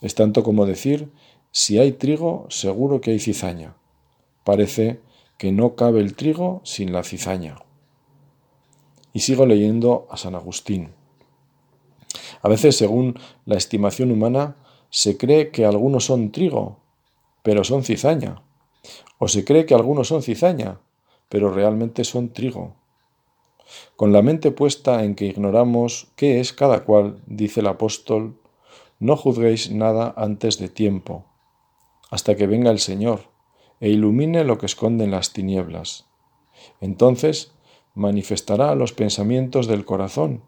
Es 0.02 0.14
tanto 0.14 0.42
como 0.42 0.66
decir, 0.66 1.10
si 1.50 1.78
hay 1.78 1.92
trigo, 1.92 2.44
seguro 2.50 3.00
que 3.00 3.12
hay 3.12 3.18
cizaña. 3.18 3.78
Parece 4.44 5.00
que 5.38 5.52
no 5.52 5.74
cabe 5.74 6.00
el 6.00 6.14
trigo 6.14 6.60
sin 6.64 6.92
la 6.92 7.02
cizaña. 7.02 7.56
Y 9.14 9.20
sigo 9.20 9.46
leyendo 9.46 10.06
a 10.10 10.18
San 10.18 10.34
Agustín. 10.34 10.90
A 12.42 12.48
veces, 12.50 12.76
según 12.76 13.18
la 13.46 13.56
estimación 13.56 14.10
humana, 14.10 14.56
se 14.90 15.16
cree 15.16 15.50
que 15.50 15.64
algunos 15.64 16.04
son 16.04 16.30
trigo, 16.30 16.80
pero 17.42 17.64
son 17.64 17.84
cizaña. 17.84 18.42
O 19.16 19.28
se 19.28 19.46
cree 19.46 19.64
que 19.64 19.72
algunos 19.72 20.08
son 20.08 20.22
cizaña, 20.22 20.78
pero 21.30 21.50
realmente 21.50 22.04
son 22.04 22.34
trigo. 22.34 22.76
Con 23.96 24.12
la 24.12 24.22
mente 24.22 24.50
puesta 24.50 25.04
en 25.04 25.14
que 25.14 25.26
ignoramos 25.26 26.12
qué 26.16 26.40
es 26.40 26.52
cada 26.52 26.84
cual, 26.84 27.22
dice 27.26 27.60
el 27.60 27.66
apóstol, 27.66 28.40
no 28.98 29.16
juzguéis 29.16 29.70
nada 29.70 30.14
antes 30.16 30.58
de 30.58 30.68
tiempo, 30.68 31.24
hasta 32.10 32.36
que 32.36 32.46
venga 32.46 32.70
el 32.70 32.78
Señor 32.78 33.20
e 33.80 33.90
ilumine 33.90 34.44
lo 34.44 34.58
que 34.58 34.66
esconde 34.66 35.04
en 35.04 35.10
las 35.10 35.32
tinieblas. 35.32 36.06
Entonces 36.80 37.52
manifestará 37.94 38.74
los 38.74 38.92
pensamientos 38.92 39.66
del 39.66 39.84
corazón, 39.84 40.42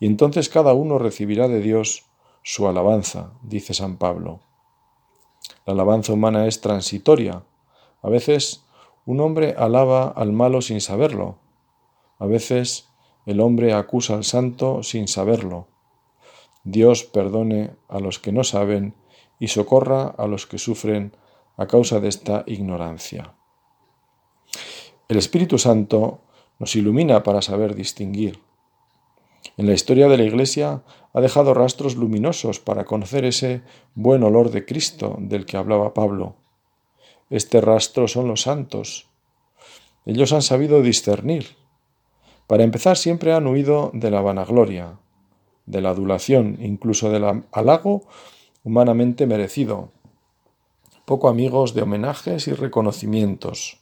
y 0.00 0.06
entonces 0.06 0.48
cada 0.48 0.72
uno 0.72 0.98
recibirá 0.98 1.48
de 1.48 1.60
Dios 1.60 2.06
su 2.42 2.68
alabanza, 2.68 3.32
dice 3.42 3.74
San 3.74 3.98
Pablo. 3.98 4.40
La 5.66 5.74
alabanza 5.74 6.14
humana 6.14 6.46
es 6.46 6.62
transitoria. 6.62 7.42
A 8.00 8.08
veces 8.08 8.64
un 9.04 9.20
hombre 9.20 9.54
alaba 9.58 10.08
al 10.08 10.32
malo 10.32 10.62
sin 10.62 10.80
saberlo. 10.80 11.36
A 12.18 12.26
veces 12.26 12.88
el 13.26 13.40
hombre 13.40 13.72
acusa 13.72 14.14
al 14.14 14.24
santo 14.24 14.82
sin 14.82 15.08
saberlo. 15.08 15.68
Dios 16.64 17.04
perdone 17.04 17.70
a 17.88 18.00
los 18.00 18.18
que 18.18 18.32
no 18.32 18.44
saben 18.44 18.94
y 19.38 19.48
socorra 19.48 20.14
a 20.18 20.26
los 20.26 20.46
que 20.46 20.58
sufren 20.58 21.12
a 21.56 21.66
causa 21.66 22.00
de 22.00 22.08
esta 22.08 22.44
ignorancia. 22.46 23.34
El 25.08 25.16
Espíritu 25.16 25.58
Santo 25.58 26.20
nos 26.58 26.74
ilumina 26.76 27.22
para 27.22 27.42
saber 27.42 27.74
distinguir. 27.74 28.40
En 29.56 29.66
la 29.66 29.72
historia 29.72 30.08
de 30.08 30.16
la 30.16 30.24
Iglesia 30.24 30.82
ha 31.12 31.20
dejado 31.20 31.54
rastros 31.54 31.96
luminosos 31.96 32.60
para 32.60 32.84
conocer 32.84 33.24
ese 33.24 33.62
buen 33.94 34.22
olor 34.22 34.50
de 34.50 34.64
Cristo 34.64 35.16
del 35.18 35.46
que 35.46 35.56
hablaba 35.56 35.94
Pablo. 35.94 36.36
Este 37.30 37.60
rastro 37.60 38.08
son 38.08 38.28
los 38.28 38.42
santos. 38.42 39.08
Ellos 40.06 40.32
han 40.32 40.42
sabido 40.42 40.82
discernir. 40.82 41.56
Para 42.48 42.64
empezar, 42.64 42.96
siempre 42.96 43.34
han 43.34 43.46
huido 43.46 43.90
de 43.92 44.10
la 44.10 44.22
vanagloria, 44.22 44.98
de 45.66 45.82
la 45.82 45.90
adulación, 45.90 46.56
incluso 46.60 47.10
del 47.10 47.44
halago 47.52 48.08
humanamente 48.64 49.26
merecido. 49.26 49.90
Poco 51.04 51.28
amigos 51.28 51.74
de 51.74 51.82
homenajes 51.82 52.48
y 52.48 52.54
reconocimientos. 52.54 53.80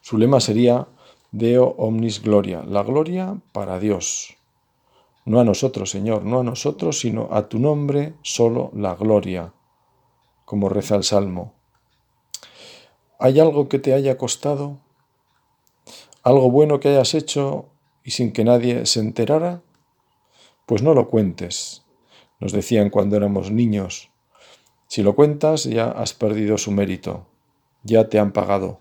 Su 0.00 0.18
lema 0.18 0.40
sería 0.40 0.88
Deo 1.30 1.76
omnis 1.78 2.20
gloria, 2.20 2.64
la 2.66 2.82
gloria 2.82 3.40
para 3.52 3.78
Dios. 3.78 4.36
No 5.24 5.38
a 5.38 5.44
nosotros, 5.44 5.88
Señor, 5.88 6.24
no 6.24 6.40
a 6.40 6.44
nosotros, 6.44 6.98
sino 6.98 7.28
a 7.30 7.48
tu 7.48 7.60
nombre 7.60 8.14
solo 8.22 8.72
la 8.74 8.96
gloria, 8.96 9.52
como 10.44 10.68
reza 10.68 10.96
el 10.96 11.04
Salmo. 11.04 11.54
¿Hay 13.20 13.38
algo 13.38 13.68
que 13.68 13.78
te 13.78 13.94
haya 13.94 14.18
costado? 14.18 14.80
¿Algo 16.24 16.52
bueno 16.52 16.78
que 16.78 16.88
hayas 16.88 17.14
hecho 17.14 17.66
y 18.04 18.12
sin 18.12 18.32
que 18.32 18.44
nadie 18.44 18.86
se 18.86 19.00
enterara? 19.00 19.60
Pues 20.66 20.80
no 20.80 20.94
lo 20.94 21.08
cuentes, 21.08 21.82
nos 22.38 22.52
decían 22.52 22.90
cuando 22.90 23.16
éramos 23.16 23.50
niños. 23.50 24.12
Si 24.86 25.02
lo 25.02 25.16
cuentas 25.16 25.64
ya 25.64 25.90
has 25.90 26.14
perdido 26.14 26.58
su 26.58 26.70
mérito, 26.70 27.26
ya 27.82 28.08
te 28.08 28.20
han 28.20 28.32
pagado. 28.32 28.78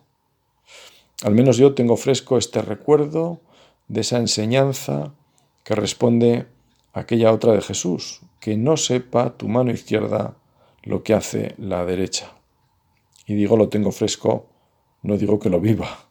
Al 1.24 1.34
menos 1.34 1.58
yo 1.58 1.74
tengo 1.74 1.98
fresco 1.98 2.38
este 2.38 2.62
recuerdo 2.62 3.42
de 3.88 4.02
esa 4.02 4.20
enseñanza 4.20 5.16
que 5.64 5.74
responde 5.74 6.46
a 6.94 7.00
aquella 7.00 7.32
otra 7.32 7.54
de 7.54 7.62
Jesús, 7.62 8.22
que 8.40 8.56
no 8.56 8.78
sepa 8.78 9.36
tu 9.36 9.48
mano 9.48 9.72
izquierda 9.72 10.38
lo 10.84 11.02
que 11.02 11.16
hace 11.16 11.56
la 11.58 11.86
derecha. 11.86 12.34
Y 13.26 13.34
digo 13.34 13.58
lo 13.58 13.70
tengo 13.70 13.92
fresco, 13.92 14.46
no 15.02 15.18
digo 15.18 15.40
que 15.40 15.50
lo 15.50 15.60
viva. 15.60 16.11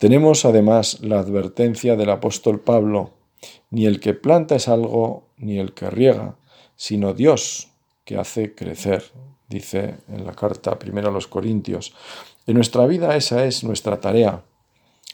Tenemos 0.00 0.46
además 0.46 1.00
la 1.02 1.18
advertencia 1.18 1.94
del 1.94 2.08
apóstol 2.08 2.60
Pablo, 2.60 3.10
ni 3.68 3.84
el 3.84 4.00
que 4.00 4.14
planta 4.14 4.54
es 4.54 4.66
algo, 4.66 5.28
ni 5.36 5.58
el 5.58 5.74
que 5.74 5.90
riega, 5.90 6.38
sino 6.74 7.12
Dios 7.12 7.68
que 8.06 8.16
hace 8.16 8.54
crecer, 8.54 9.12
dice 9.50 9.98
en 10.08 10.24
la 10.24 10.32
carta 10.32 10.78
primera 10.78 11.10
a 11.10 11.12
los 11.12 11.26
Corintios. 11.26 11.94
En 12.46 12.54
nuestra 12.54 12.86
vida 12.86 13.14
esa 13.14 13.44
es 13.44 13.62
nuestra 13.62 14.00
tarea 14.00 14.42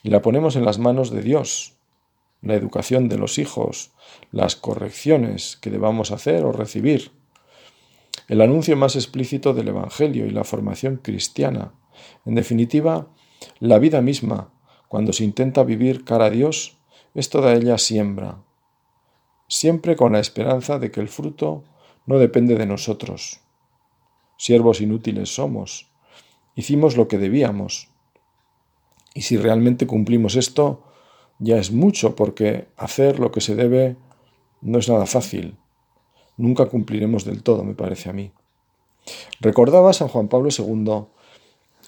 y 0.05 0.11
la 0.11 0.23
ponemos 0.23 0.55
en 0.55 0.65
las 0.65 0.79
manos 0.79 1.11
de 1.11 1.23
Dios. 1.23 1.75
La 2.41 2.55
educación 2.55 3.09
de 3.09 3.19
los 3.19 3.39
hijos, 3.39 3.91
las 4.31 4.55
correcciones 4.55 5.57
que 5.57 5.71
debamos 5.71 6.13
hacer 6.13 6.45
o 6.45 6.53
recibir. 6.53 7.11
el 8.29 8.41
anuncio 8.41 8.77
más 8.77 8.95
explícito 8.95 9.53
del 9.53 9.67
Evangelio 9.67 10.27
y 10.27 10.31
la 10.31 10.45
formación 10.45 11.01
cristiana. 11.03 11.73
En 12.25 12.37
definitiva, 12.37 13.09
la 13.59 13.79
vida 13.79 14.01
misma, 14.01 14.53
cuando 14.97 15.13
se 15.13 15.25
intenta 15.25 15.63
vivir 15.63 16.05
cara 16.05 16.25
a 16.25 16.31
Dios, 16.31 16.79
es 17.13 17.29
toda 17.29 17.53
ella 17.53 17.77
siembra, 17.77 18.39
siempre 19.47 19.95
con 19.95 20.15
la 20.15 20.21
esperanza 20.21 20.79
de 20.79 20.91
que 20.91 21.01
el 21.01 21.09
fruto 21.09 21.65
no 22.07 22.19
depende 22.19 22.55
de 22.55 22.65
nosotros. 22.65 23.41
Siervos 24.39 24.81
inútiles 24.81 25.35
somos. 25.35 25.91
Hicimos 26.55 26.97
lo 26.97 27.09
que 27.09 27.19
debíamos. 27.19 27.91
Y 29.13 29.21
si 29.21 29.37
realmente 29.37 29.87
cumplimos 29.87 30.35
esto, 30.35 30.83
ya 31.39 31.59
es 31.59 31.73
mucho, 31.73 32.17
porque 32.17 32.69
hacer 32.79 33.19
lo 33.19 33.33
que 33.33 33.43
se 33.43 33.55
debe 33.55 33.97
no 34.63 34.79
es 34.79 34.89
nada 34.89 35.05
fácil. 35.05 35.59
Nunca 36.39 36.71
cumpliremos 36.71 37.27
del 37.27 37.43
todo, 37.43 37.65
me 37.65 37.75
parece 37.75 38.09
a 38.09 38.15
mí. 38.15 38.33
Recordaba 39.41 39.93
San 39.93 40.09
Juan 40.09 40.29
Pablo 40.29 40.49
II 40.49 41.05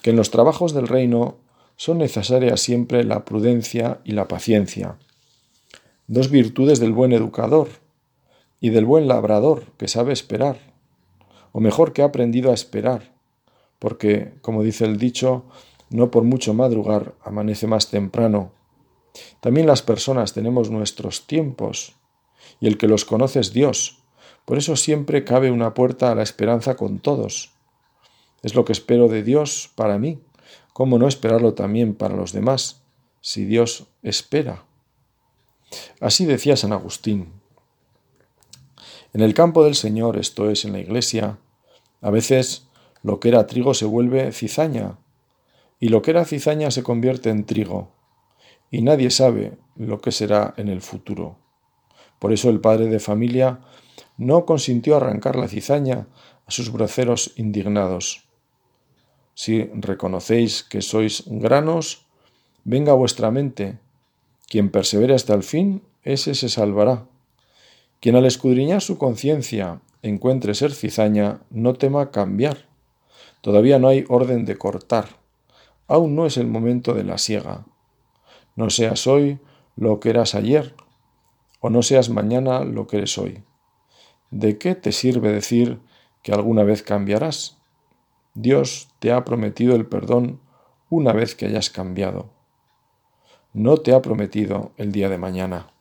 que 0.03 0.11
en 0.11 0.15
los 0.15 0.29
trabajos 0.29 0.75
del 0.75 0.87
reino 0.87 1.48
son 1.79 1.99
necesarias 1.99 2.59
siempre 2.59 3.05
la 3.05 3.23
prudencia 3.23 4.01
y 4.03 4.11
la 4.11 4.27
paciencia, 4.27 4.97
dos 6.07 6.29
virtudes 6.29 6.81
del 6.81 6.91
buen 6.91 7.13
educador 7.13 7.69
y 8.59 8.69
del 8.69 8.83
buen 8.83 9.07
labrador 9.07 9.63
que 9.77 9.87
sabe 9.87 10.11
esperar, 10.11 10.57
o 11.53 11.61
mejor 11.61 11.93
que 11.93 12.01
ha 12.01 12.05
aprendido 12.07 12.51
a 12.51 12.53
esperar, 12.53 13.13
porque, 13.79 14.33
como 14.41 14.61
dice 14.61 14.83
el 14.83 14.97
dicho, 14.97 15.45
no 15.89 16.11
por 16.11 16.23
mucho 16.23 16.53
madrugar 16.53 17.13
amanece 17.23 17.65
más 17.65 17.89
temprano. 17.89 18.51
También 19.39 19.65
las 19.65 19.81
personas 19.81 20.33
tenemos 20.33 20.69
nuestros 20.69 21.27
tiempos, 21.27 21.95
y 22.59 22.67
el 22.67 22.77
que 22.77 22.89
los 22.89 23.05
conoce 23.05 23.39
es 23.39 23.53
Dios. 23.53 23.99
Por 24.43 24.57
eso 24.57 24.75
siempre 24.75 25.23
cabe 25.23 25.49
una 25.49 25.73
puerta 25.73 26.11
a 26.11 26.15
la 26.15 26.23
esperanza 26.23 26.75
con 26.75 26.99
todos. 26.99 27.53
Es 28.43 28.53
lo 28.53 28.65
que 28.65 28.73
espero 28.73 29.07
de 29.07 29.23
Dios 29.23 29.71
para 29.75 29.97
mí. 29.97 30.19
¿Cómo 30.79 30.97
no 30.97 31.09
esperarlo 31.09 31.55
también 31.55 31.93
para 31.93 32.15
los 32.15 32.31
demás, 32.31 32.83
si 33.19 33.43
Dios 33.43 33.87
espera? 34.01 34.63
Así 35.99 36.25
decía 36.25 36.55
San 36.55 36.71
Agustín. 36.71 37.33
En 39.11 39.19
el 39.19 39.33
campo 39.33 39.65
del 39.65 39.75
Señor, 39.75 40.15
esto 40.15 40.49
es, 40.49 40.63
en 40.63 40.71
la 40.71 40.79
iglesia, 40.79 41.37
a 41.99 42.09
veces 42.11 42.69
lo 43.03 43.19
que 43.19 43.27
era 43.27 43.45
trigo 43.45 43.73
se 43.73 43.83
vuelve 43.83 44.31
cizaña, 44.31 44.99
y 45.81 45.89
lo 45.89 46.01
que 46.01 46.11
era 46.11 46.23
cizaña 46.23 46.71
se 46.71 46.81
convierte 46.81 47.29
en 47.29 47.45
trigo, 47.45 47.91
y 48.71 48.81
nadie 48.81 49.11
sabe 49.11 49.57
lo 49.75 49.99
que 49.99 50.13
será 50.13 50.53
en 50.55 50.69
el 50.69 50.79
futuro. 50.79 51.35
Por 52.19 52.31
eso 52.31 52.49
el 52.49 52.61
padre 52.61 52.85
de 52.85 53.01
familia 53.01 53.59
no 54.15 54.45
consintió 54.45 54.95
arrancar 54.95 55.35
la 55.35 55.49
cizaña 55.49 56.07
a 56.45 56.51
sus 56.51 56.71
braceros 56.71 57.33
indignados. 57.35 58.28
Si 59.39 59.71
reconocéis 59.73 60.67
que 60.67 60.81
sois 60.83 61.23
granos, 61.25 62.03
venga 62.65 62.91
vuestra 62.91 63.31
mente. 63.31 63.79
Quien 64.49 64.67
persevere 64.69 65.15
hasta 65.15 65.33
el 65.33 65.43
fin, 65.43 65.81
ese 66.03 66.35
se 66.35 66.49
salvará. 66.49 67.07
Quien 68.01 68.17
al 68.17 68.25
escudriñar 68.25 68.81
su 68.81 68.97
conciencia 68.97 69.79
encuentre 70.01 70.55
ser 70.55 70.73
cizaña, 70.73 71.39
no 71.51 71.71
tema 71.75 72.11
cambiar. 72.11 72.67
Todavía 73.39 73.79
no 73.79 73.87
hay 73.87 74.03
orden 74.09 74.43
de 74.43 74.57
cortar. 74.57 75.07
Aún 75.87 76.17
no 76.17 76.25
es 76.25 76.35
el 76.35 76.47
momento 76.47 76.93
de 76.93 77.05
la 77.05 77.17
siega. 77.17 77.65
No 78.57 78.69
seas 78.69 79.07
hoy 79.07 79.39
lo 79.77 80.01
que 80.01 80.09
eras 80.09 80.35
ayer, 80.35 80.75
o 81.61 81.69
no 81.69 81.81
seas 81.81 82.09
mañana 82.09 82.65
lo 82.65 82.87
que 82.87 82.97
eres 82.97 83.17
hoy. 83.17 83.41
¿De 84.31 84.57
qué 84.57 84.75
te 84.75 84.91
sirve 84.91 85.31
decir 85.31 85.79
que 86.23 86.33
alguna 86.33 86.63
vez 86.63 86.83
cambiarás? 86.83 87.58
Dios 88.35 88.89
te 88.99 89.11
ha 89.11 89.25
prometido 89.25 89.75
el 89.75 89.87
perdón 89.87 90.39
una 90.89 91.13
vez 91.13 91.35
que 91.35 91.47
hayas 91.47 91.69
cambiado. 91.69 92.29
No 93.53 93.77
te 93.77 93.93
ha 93.93 94.01
prometido 94.01 94.71
el 94.77 94.91
día 94.91 95.09
de 95.09 95.17
mañana. 95.17 95.71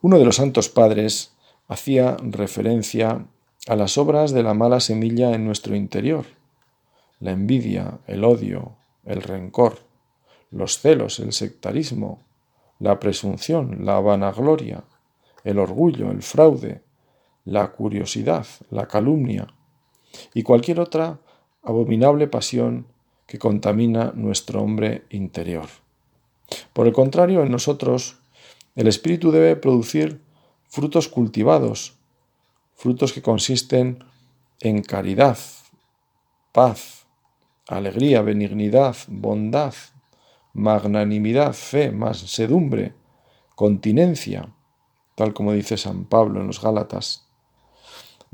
Uno 0.00 0.18
de 0.18 0.24
los 0.24 0.36
santos 0.36 0.68
padres 0.68 1.34
hacía 1.66 2.16
referencia 2.20 3.26
a 3.66 3.76
las 3.76 3.98
obras 3.98 4.32
de 4.32 4.42
la 4.42 4.54
mala 4.54 4.78
semilla 4.78 5.32
en 5.32 5.44
nuestro 5.44 5.74
interior, 5.74 6.26
la 7.18 7.32
envidia, 7.32 7.98
el 8.06 8.22
odio, 8.22 8.76
el 9.04 9.22
rencor, 9.22 9.78
los 10.50 10.78
celos, 10.78 11.18
el 11.18 11.32
sectarismo, 11.32 12.22
la 12.78 13.00
presunción, 13.00 13.84
la 13.84 13.98
vanagloria, 13.98 14.84
el 15.42 15.58
orgullo, 15.58 16.10
el 16.10 16.22
fraude, 16.22 16.82
la 17.44 17.72
curiosidad, 17.72 18.46
la 18.70 18.86
calumnia 18.86 19.48
y 20.32 20.42
cualquier 20.42 20.80
otra 20.80 21.20
abominable 21.62 22.26
pasión 22.26 22.86
que 23.26 23.38
contamina 23.38 24.12
nuestro 24.14 24.62
hombre 24.62 25.04
interior. 25.10 25.66
Por 26.72 26.86
el 26.86 26.92
contrario, 26.92 27.42
en 27.42 27.50
nosotros 27.50 28.18
el 28.74 28.86
Espíritu 28.86 29.30
debe 29.30 29.56
producir 29.56 30.20
frutos 30.68 31.08
cultivados, 31.08 31.94
frutos 32.74 33.12
que 33.12 33.22
consisten 33.22 34.04
en 34.60 34.82
caridad, 34.82 35.38
paz, 36.52 37.06
alegría, 37.68 38.22
benignidad, 38.22 38.96
bondad, 39.08 39.74
magnanimidad, 40.52 41.52
fe, 41.52 41.90
mansedumbre, 41.90 42.94
continencia, 43.54 44.52
tal 45.14 45.32
como 45.32 45.52
dice 45.52 45.76
San 45.76 46.04
Pablo 46.04 46.40
en 46.40 46.46
los 46.46 46.60
Gálatas. 46.60 47.23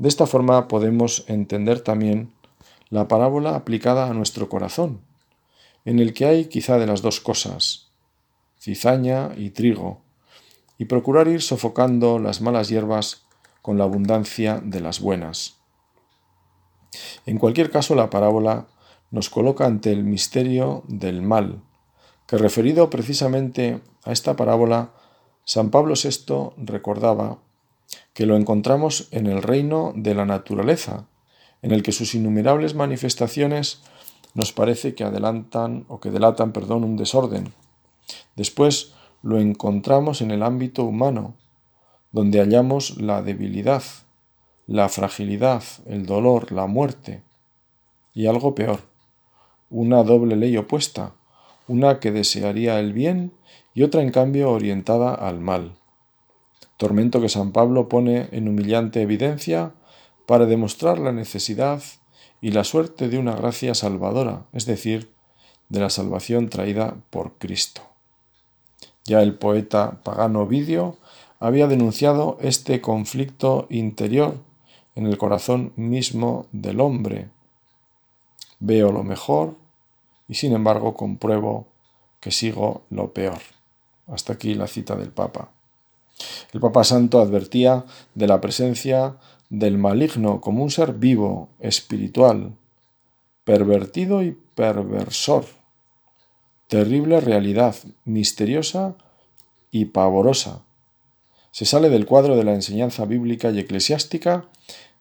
De 0.01 0.09
esta 0.09 0.25
forma 0.25 0.67
podemos 0.67 1.25
entender 1.27 1.81
también 1.81 2.33
la 2.89 3.07
parábola 3.07 3.55
aplicada 3.55 4.09
a 4.09 4.15
nuestro 4.15 4.49
corazón, 4.49 5.01
en 5.85 5.99
el 5.99 6.15
que 6.15 6.25
hay 6.25 6.45
quizá 6.45 6.79
de 6.79 6.87
las 6.87 7.03
dos 7.03 7.19
cosas, 7.19 7.91
cizaña 8.59 9.29
y 9.37 9.51
trigo, 9.51 10.01
y 10.79 10.85
procurar 10.85 11.27
ir 11.27 11.43
sofocando 11.43 12.17
las 12.17 12.41
malas 12.41 12.67
hierbas 12.69 13.27
con 13.61 13.77
la 13.77 13.83
abundancia 13.83 14.59
de 14.63 14.79
las 14.81 15.01
buenas. 15.01 15.57
En 17.27 17.37
cualquier 17.37 17.69
caso, 17.69 17.93
la 17.93 18.09
parábola 18.09 18.65
nos 19.11 19.29
coloca 19.29 19.67
ante 19.67 19.91
el 19.91 20.03
misterio 20.03 20.81
del 20.87 21.21
mal, 21.21 21.61
que 22.25 22.39
referido 22.39 22.89
precisamente 22.89 23.81
a 24.03 24.11
esta 24.11 24.35
parábola, 24.35 24.93
San 25.43 25.69
Pablo 25.69 25.93
VI 25.93 26.53
recordaba 26.57 27.37
que 28.21 28.27
lo 28.27 28.37
encontramos 28.37 29.07
en 29.09 29.25
el 29.25 29.41
reino 29.41 29.93
de 29.95 30.13
la 30.13 30.27
naturaleza, 30.27 31.07
en 31.63 31.71
el 31.71 31.81
que 31.81 31.91
sus 31.91 32.13
innumerables 32.13 32.75
manifestaciones 32.75 33.81
nos 34.35 34.53
parece 34.53 34.93
que 34.93 35.03
adelantan 35.03 35.85
o 35.87 35.99
que 35.99 36.11
delatan, 36.11 36.51
perdón, 36.51 36.83
un 36.83 36.97
desorden. 36.97 37.51
Después 38.35 38.93
lo 39.23 39.39
encontramos 39.39 40.21
en 40.21 40.29
el 40.29 40.43
ámbito 40.43 40.83
humano, 40.83 41.33
donde 42.11 42.37
hallamos 42.37 43.01
la 43.01 43.23
debilidad, 43.23 43.81
la 44.67 44.87
fragilidad, 44.87 45.63
el 45.87 46.05
dolor, 46.05 46.51
la 46.51 46.67
muerte 46.67 47.23
y 48.13 48.27
algo 48.27 48.53
peor, 48.53 48.81
una 49.71 50.03
doble 50.03 50.35
ley 50.35 50.55
opuesta, 50.57 51.15
una 51.67 51.99
que 51.99 52.11
desearía 52.11 52.79
el 52.79 52.93
bien 52.93 53.33
y 53.73 53.81
otra 53.81 54.03
en 54.03 54.11
cambio 54.11 54.51
orientada 54.51 55.15
al 55.15 55.39
mal. 55.39 55.80
Tormento 56.81 57.21
que 57.21 57.29
San 57.29 57.51
Pablo 57.51 57.89
pone 57.89 58.27
en 58.31 58.47
humillante 58.47 59.03
evidencia 59.03 59.73
para 60.25 60.47
demostrar 60.47 60.97
la 60.97 61.11
necesidad 61.11 61.83
y 62.41 62.49
la 62.49 62.63
suerte 62.63 63.07
de 63.07 63.19
una 63.19 63.35
gracia 63.35 63.75
salvadora, 63.75 64.47
es 64.51 64.65
decir, 64.65 65.11
de 65.69 65.79
la 65.79 65.91
salvación 65.91 66.49
traída 66.49 66.95
por 67.11 67.33
Cristo. 67.33 67.83
Ya 69.05 69.21
el 69.21 69.35
poeta 69.35 70.01
pagano 70.03 70.41
Ovidio 70.41 70.97
había 71.39 71.67
denunciado 71.67 72.39
este 72.41 72.81
conflicto 72.81 73.67
interior 73.69 74.39
en 74.95 75.05
el 75.05 75.19
corazón 75.19 75.73
mismo 75.75 76.47
del 76.51 76.79
hombre. 76.79 77.29
Veo 78.59 78.91
lo 78.91 79.03
mejor 79.03 79.55
y 80.27 80.33
sin 80.33 80.53
embargo 80.53 80.95
compruebo 80.95 81.67
que 82.19 82.31
sigo 82.31 82.81
lo 82.89 83.13
peor. 83.13 83.37
Hasta 84.07 84.33
aquí 84.33 84.55
la 84.55 84.65
cita 84.65 84.95
del 84.95 85.11
Papa. 85.11 85.51
El 86.53 86.59
Papa 86.59 86.83
Santo 86.83 87.19
advertía 87.19 87.85
de 88.15 88.27
la 88.27 88.41
presencia 88.41 89.17
del 89.49 89.77
maligno 89.77 90.41
como 90.41 90.63
un 90.63 90.71
ser 90.71 90.93
vivo, 90.93 91.49
espiritual, 91.59 92.55
pervertido 93.43 94.23
y 94.23 94.37
perversor, 94.55 95.45
terrible 96.67 97.19
realidad, 97.19 97.75
misteriosa 98.05 98.95
y 99.71 99.85
pavorosa, 99.85 100.63
se 101.51 101.65
sale 101.65 101.89
del 101.89 102.05
cuadro 102.05 102.37
de 102.37 102.45
la 102.45 102.53
enseñanza 102.53 103.05
bíblica 103.05 103.51
y 103.51 103.59
eclesiástica 103.59 104.45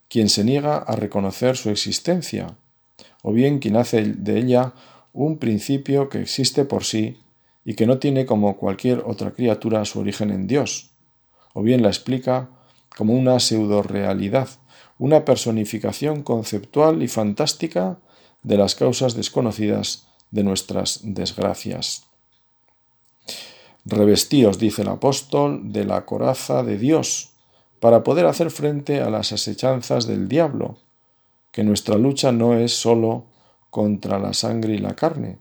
quien 0.08 0.28
se 0.28 0.42
niega 0.42 0.78
a 0.78 0.96
reconocer 0.96 1.56
su 1.56 1.70
existencia, 1.70 2.56
o 3.22 3.32
bien 3.32 3.60
quien 3.60 3.76
hace 3.76 4.02
de 4.02 4.38
ella 4.38 4.74
un 5.12 5.38
principio 5.38 6.08
que 6.08 6.20
existe 6.20 6.64
por 6.64 6.84
sí 6.84 7.18
y 7.64 7.74
que 7.74 7.86
no 7.86 7.98
tiene 7.98 8.26
como 8.26 8.56
cualquier 8.56 9.04
otra 9.06 9.32
criatura 9.32 9.84
su 9.84 10.00
origen 10.00 10.32
en 10.32 10.48
Dios, 10.48 10.90
o 11.52 11.62
bien 11.62 11.82
la 11.82 11.88
explica 11.88 12.50
como 12.96 13.14
una 13.14 13.40
pseudo-realidad, 13.40 14.48
una 14.98 15.24
personificación 15.24 16.22
conceptual 16.22 17.02
y 17.02 17.08
fantástica 17.08 17.98
de 18.42 18.56
las 18.56 18.74
causas 18.74 19.14
desconocidas 19.14 20.06
de 20.30 20.44
nuestras 20.44 21.00
desgracias. 21.02 22.04
Revestíos, 23.84 24.58
dice 24.58 24.82
el 24.82 24.88
apóstol, 24.88 25.72
de 25.72 25.84
la 25.84 26.04
coraza 26.04 26.62
de 26.62 26.78
Dios, 26.78 27.30
para 27.80 28.04
poder 28.04 28.26
hacer 28.26 28.50
frente 28.50 29.00
a 29.00 29.08
las 29.08 29.32
asechanzas 29.32 30.06
del 30.06 30.28
diablo, 30.28 30.76
que 31.50 31.64
nuestra 31.64 31.96
lucha 31.96 32.30
no 32.30 32.54
es 32.54 32.74
sólo 32.74 33.24
contra 33.70 34.18
la 34.18 34.34
sangre 34.34 34.74
y 34.74 34.78
la 34.78 34.94
carne, 34.94 35.38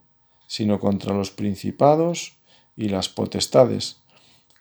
sino 0.48 0.80
contra 0.80 1.14
los 1.14 1.32
principados 1.32 2.34
y 2.78 2.90
las 2.90 3.10
potestades, 3.10 3.99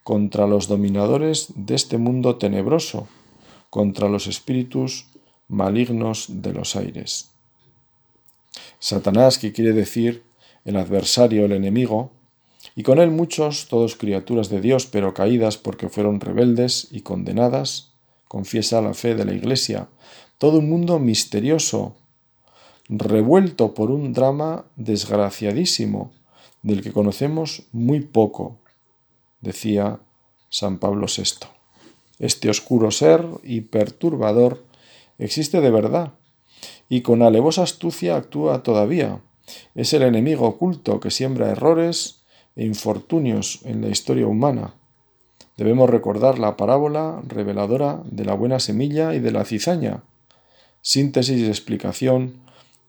contra 0.09 0.47
los 0.47 0.69
dominadores 0.69 1.49
de 1.55 1.75
este 1.75 1.99
mundo 1.99 2.37
tenebroso, 2.37 3.09
contra 3.69 4.09
los 4.09 4.27
espíritus 4.27 5.05
malignos 5.49 6.29
de 6.31 6.55
los 6.55 6.77
aires. 6.77 7.29
Satanás, 8.79 9.37
que 9.37 9.53
quiere 9.53 9.75
decir 9.75 10.23
el 10.65 10.79
adversario, 10.79 11.45
el 11.45 11.53
enemigo, 11.53 12.11
y 12.75 12.85
con 12.85 13.01
él 13.01 13.11
muchos, 13.11 13.69
todos 13.69 13.97
criaturas 13.97 14.49
de 14.49 14.63
Dios, 14.63 14.87
pero 14.87 15.13
caídas 15.13 15.59
porque 15.59 15.91
fueron 15.91 16.21
rebeldes 16.21 16.89
y 16.91 17.03
condenadas, 17.03 17.91
confiesa 18.29 18.81
la 18.81 18.95
fe 18.95 19.15
de 19.15 19.27
la 19.27 19.35
Iglesia, 19.35 19.91
todo 20.39 20.61
un 20.61 20.71
mundo 20.71 20.99
misterioso, 20.99 21.97
revuelto 22.89 23.75
por 23.75 23.91
un 23.91 24.15
drama 24.15 24.65
desgraciadísimo, 24.77 26.13
del 26.63 26.81
que 26.81 26.93
conocemos 26.93 27.65
muy 27.73 28.01
poco, 28.01 28.57
decía 29.41 30.01
San 30.51 30.79
Pablo 30.79 31.07
VI. 31.07 31.47
Este 32.19 32.51
oscuro 32.51 32.91
ser 32.91 33.25
y 33.43 33.63
perturbador 33.63 34.65
existe 35.19 35.61
de 35.61 35.71
verdad, 35.71 36.15
y 36.89 37.03
con 37.03 37.23
alevosa 37.23 37.63
astucia 37.63 38.17
actúa 38.17 38.63
todavía. 38.63 39.21
Es 39.75 39.93
el 39.93 40.03
enemigo 40.03 40.47
oculto 40.47 41.01
que 41.01 41.11
siembra 41.11 41.51
errores 41.51 42.23
e 42.57 42.65
infortunios 42.65 43.61
en 43.65 43.81
la 43.83 43.89
historia 43.89 44.27
humana. 44.27 44.75
Debemos 45.57 45.91
recordar 45.91 46.39
la 46.39 46.57
parábola 46.57 47.21
reveladora 47.27 48.03
de 48.05 48.25
la 48.25 48.35
buena 48.35 48.61
semilla 48.61 49.15
y 49.15 49.21
de 49.21 49.33
la 49.33 49.45
cizaña, 49.45 50.03
síntesis 50.83 51.39
y 51.39 51.47
explicación 51.47 52.41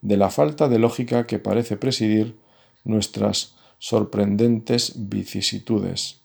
de 0.02 0.18
la 0.18 0.30
falta 0.30 0.70
de 0.70 0.80
lógica 0.80 1.28
que 1.28 1.40
parece 1.40 1.78
presidir 1.78 2.38
nuestras 2.84 3.56
sorprendentes 3.80 4.94
vicisitudes. 5.10 6.18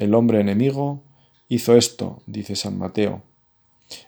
El 0.00 0.14
hombre 0.14 0.40
enemigo 0.40 1.02
hizo 1.50 1.76
esto, 1.76 2.22
dice 2.26 2.56
San 2.56 2.78
Mateo. 2.78 3.20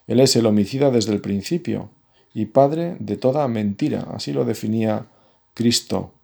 Él 0.07 0.21
es 0.21 0.35
el 0.37 0.47
homicida 0.47 0.91
desde 0.91 1.13
el 1.13 1.21
principio 1.21 1.91
y 2.33 2.47
padre 2.47 2.97
de 2.99 3.19
toda 3.19 3.47
mentira, 3.47 4.09
así 4.15 4.33
lo 4.33 4.47
definía 4.47 5.09
Cristo. 5.53 6.15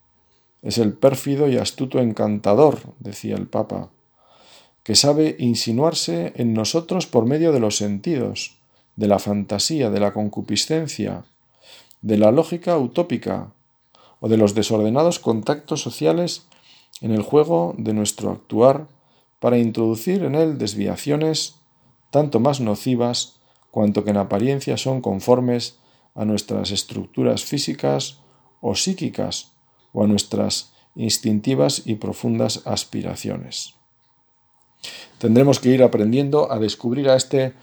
Es 0.62 0.78
el 0.78 0.94
pérfido 0.94 1.50
y 1.50 1.58
astuto 1.58 1.98
encantador, 1.98 2.78
decía 2.98 3.36
el 3.36 3.46
Papa, 3.46 3.90
que 4.84 4.94
sabe 4.94 5.36
insinuarse 5.38 6.32
en 6.36 6.54
nosotros 6.54 7.06
por 7.06 7.26
medio 7.26 7.52
de 7.52 7.60
los 7.60 7.76
sentidos, 7.76 8.56
de 8.96 9.06
la 9.06 9.18
fantasía, 9.18 9.90
de 9.90 10.00
la 10.00 10.14
concupiscencia, 10.14 11.24
de 12.00 12.16
la 12.16 12.32
lógica 12.32 12.78
utópica 12.78 13.52
o 14.20 14.30
de 14.30 14.38
los 14.38 14.54
desordenados 14.54 15.18
contactos 15.18 15.82
sociales 15.82 16.46
en 17.02 17.12
el 17.12 17.20
juego 17.20 17.74
de 17.76 17.92
nuestro 17.92 18.30
actuar 18.30 18.88
para 19.40 19.58
introducir 19.58 20.24
en 20.24 20.34
él 20.34 20.58
desviaciones 20.58 21.56
tanto 22.10 22.40
más 22.40 22.60
nocivas 22.60 23.38
cuanto 23.70 24.04
que 24.04 24.10
en 24.10 24.16
apariencia 24.16 24.76
son 24.76 25.00
conformes 25.00 25.78
a 26.14 26.24
nuestras 26.24 26.70
estructuras 26.70 27.44
físicas 27.44 28.18
o 28.60 28.74
psíquicas 28.74 29.52
o 29.92 30.02
a 30.02 30.06
nuestras 30.06 30.72
instintivas 30.96 31.86
y 31.86 31.96
profundas 31.96 32.62
aspiraciones. 32.66 33.74
Tendremos 35.18 35.60
que 35.60 35.70
ir 35.70 35.82
aprendiendo 35.82 36.50
a 36.50 36.58
descubrir 36.58 37.08
a 37.08 37.16
este 37.16 37.54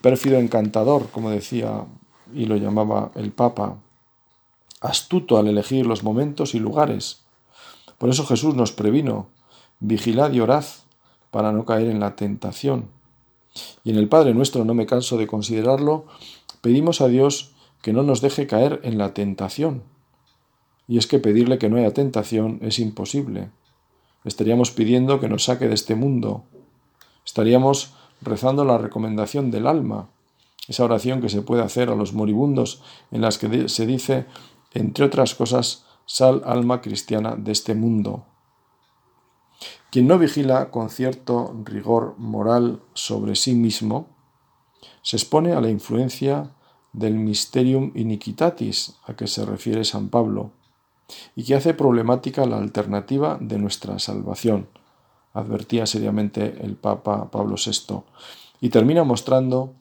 pérfido 0.00 0.38
encantador, 0.38 1.08
como 1.10 1.30
decía 1.30 1.84
y 2.34 2.46
lo 2.46 2.56
llamaba 2.56 3.12
el 3.14 3.30
Papa, 3.32 3.78
astuto 4.80 5.38
al 5.38 5.48
elegir 5.48 5.86
los 5.86 6.02
momentos 6.02 6.54
y 6.54 6.58
lugares. 6.58 7.22
Por 7.96 8.10
eso 8.10 8.26
Jesús 8.26 8.54
nos 8.54 8.72
previno, 8.72 9.28
vigilad 9.80 10.32
y 10.32 10.40
orad 10.40 10.64
para 11.34 11.50
no 11.50 11.64
caer 11.64 11.88
en 11.88 11.98
la 11.98 12.14
tentación. 12.14 12.90
Y 13.82 13.90
en 13.90 13.96
el 13.96 14.08
Padre 14.08 14.34
nuestro, 14.34 14.64
no 14.64 14.72
me 14.72 14.86
canso 14.86 15.18
de 15.18 15.26
considerarlo, 15.26 16.06
pedimos 16.60 17.00
a 17.00 17.08
Dios 17.08 17.56
que 17.82 17.92
no 17.92 18.04
nos 18.04 18.20
deje 18.20 18.46
caer 18.46 18.78
en 18.84 18.98
la 18.98 19.14
tentación. 19.14 19.82
Y 20.86 20.96
es 20.96 21.08
que 21.08 21.18
pedirle 21.18 21.58
que 21.58 21.68
no 21.68 21.76
haya 21.76 21.92
tentación 21.92 22.60
es 22.62 22.78
imposible. 22.78 23.50
Estaríamos 24.22 24.70
pidiendo 24.70 25.18
que 25.18 25.28
nos 25.28 25.42
saque 25.42 25.66
de 25.66 25.74
este 25.74 25.96
mundo. 25.96 26.44
Estaríamos 27.26 27.94
rezando 28.20 28.64
la 28.64 28.78
recomendación 28.78 29.50
del 29.50 29.66
alma, 29.66 30.10
esa 30.68 30.84
oración 30.84 31.20
que 31.20 31.30
se 31.30 31.42
puede 31.42 31.64
hacer 31.64 31.88
a 31.90 31.96
los 31.96 32.12
moribundos 32.12 32.80
en 33.10 33.22
las 33.22 33.38
que 33.38 33.68
se 33.68 33.86
dice, 33.86 34.26
entre 34.72 35.04
otras 35.04 35.34
cosas, 35.34 35.84
sal 36.06 36.42
alma 36.46 36.80
cristiana 36.80 37.34
de 37.34 37.50
este 37.50 37.74
mundo. 37.74 38.24
Quien 39.90 40.06
no 40.06 40.18
vigila 40.18 40.70
con 40.70 40.90
cierto 40.90 41.54
rigor 41.64 42.14
moral 42.18 42.82
sobre 42.94 43.36
sí 43.36 43.54
mismo, 43.54 44.08
se 45.02 45.16
expone 45.16 45.52
a 45.52 45.60
la 45.60 45.70
influencia 45.70 46.50
del 46.92 47.14
mysterium 47.14 47.92
iniquitatis 47.94 48.96
a 49.06 49.14
que 49.14 49.26
se 49.26 49.44
refiere 49.44 49.84
San 49.84 50.08
Pablo, 50.08 50.52
y 51.36 51.44
que 51.44 51.54
hace 51.54 51.74
problemática 51.74 52.46
la 52.46 52.58
alternativa 52.58 53.36
de 53.40 53.58
nuestra 53.58 53.98
salvación, 53.98 54.68
advertía 55.32 55.86
seriamente 55.86 56.58
el 56.62 56.76
Papa 56.76 57.30
Pablo 57.30 57.56
VI, 57.56 58.02
y 58.60 58.70
termina 58.70 59.04
mostrando 59.04 59.74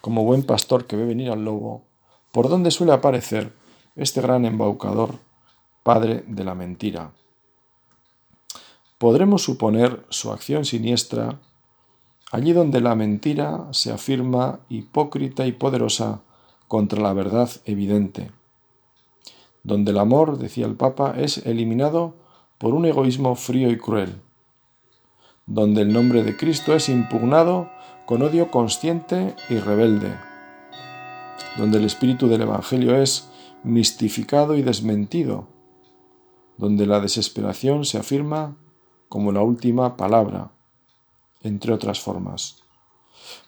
como 0.00 0.24
buen 0.24 0.42
pastor 0.42 0.86
que 0.86 0.96
ve 0.96 1.04
venir 1.04 1.30
al 1.30 1.44
lobo, 1.44 1.84
por 2.32 2.48
dónde 2.48 2.70
suele 2.70 2.92
aparecer 2.92 3.54
este 3.96 4.20
gran 4.20 4.44
embaucador, 4.44 5.18
padre 5.82 6.24
de 6.26 6.44
la 6.44 6.54
mentira. 6.54 7.12
Podremos 9.04 9.42
suponer 9.42 10.02
su 10.08 10.32
acción 10.32 10.64
siniestra 10.64 11.38
allí 12.32 12.54
donde 12.54 12.80
la 12.80 12.94
mentira 12.94 13.68
se 13.70 13.92
afirma 13.92 14.60
hipócrita 14.70 15.46
y 15.46 15.52
poderosa 15.52 16.22
contra 16.68 17.02
la 17.02 17.12
verdad 17.12 17.50
evidente, 17.66 18.30
donde 19.62 19.90
el 19.90 19.98
amor, 19.98 20.38
decía 20.38 20.64
el 20.64 20.76
Papa, 20.76 21.16
es 21.18 21.36
eliminado 21.36 22.14
por 22.56 22.72
un 22.72 22.86
egoísmo 22.86 23.34
frío 23.34 23.70
y 23.70 23.76
cruel, 23.76 24.22
donde 25.44 25.82
el 25.82 25.92
nombre 25.92 26.24
de 26.24 26.38
Cristo 26.38 26.74
es 26.74 26.88
impugnado 26.88 27.68
con 28.06 28.22
odio 28.22 28.50
consciente 28.50 29.36
y 29.50 29.58
rebelde, 29.58 30.14
donde 31.58 31.76
el 31.76 31.84
espíritu 31.84 32.26
del 32.26 32.40
Evangelio 32.40 32.96
es 32.96 33.28
mistificado 33.64 34.56
y 34.56 34.62
desmentido, 34.62 35.48
donde 36.56 36.86
la 36.86 37.00
desesperación 37.00 37.84
se 37.84 37.98
afirma 37.98 38.56
como 39.08 39.32
la 39.32 39.42
última 39.42 39.96
palabra, 39.96 40.50
entre 41.42 41.72
otras 41.72 42.00
formas. 42.00 42.62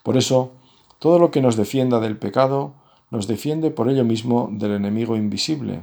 Por 0.02 0.16
eso, 0.16 0.52
todo 0.98 1.18
lo 1.18 1.30
que 1.30 1.42
nos 1.42 1.56
defienda 1.56 2.00
del 2.00 2.16
pecado 2.16 2.74
nos 3.10 3.26
defiende 3.26 3.70
por 3.70 3.88
ello 3.88 4.04
mismo 4.04 4.48
del 4.52 4.72
enemigo 4.72 5.16
invisible. 5.16 5.82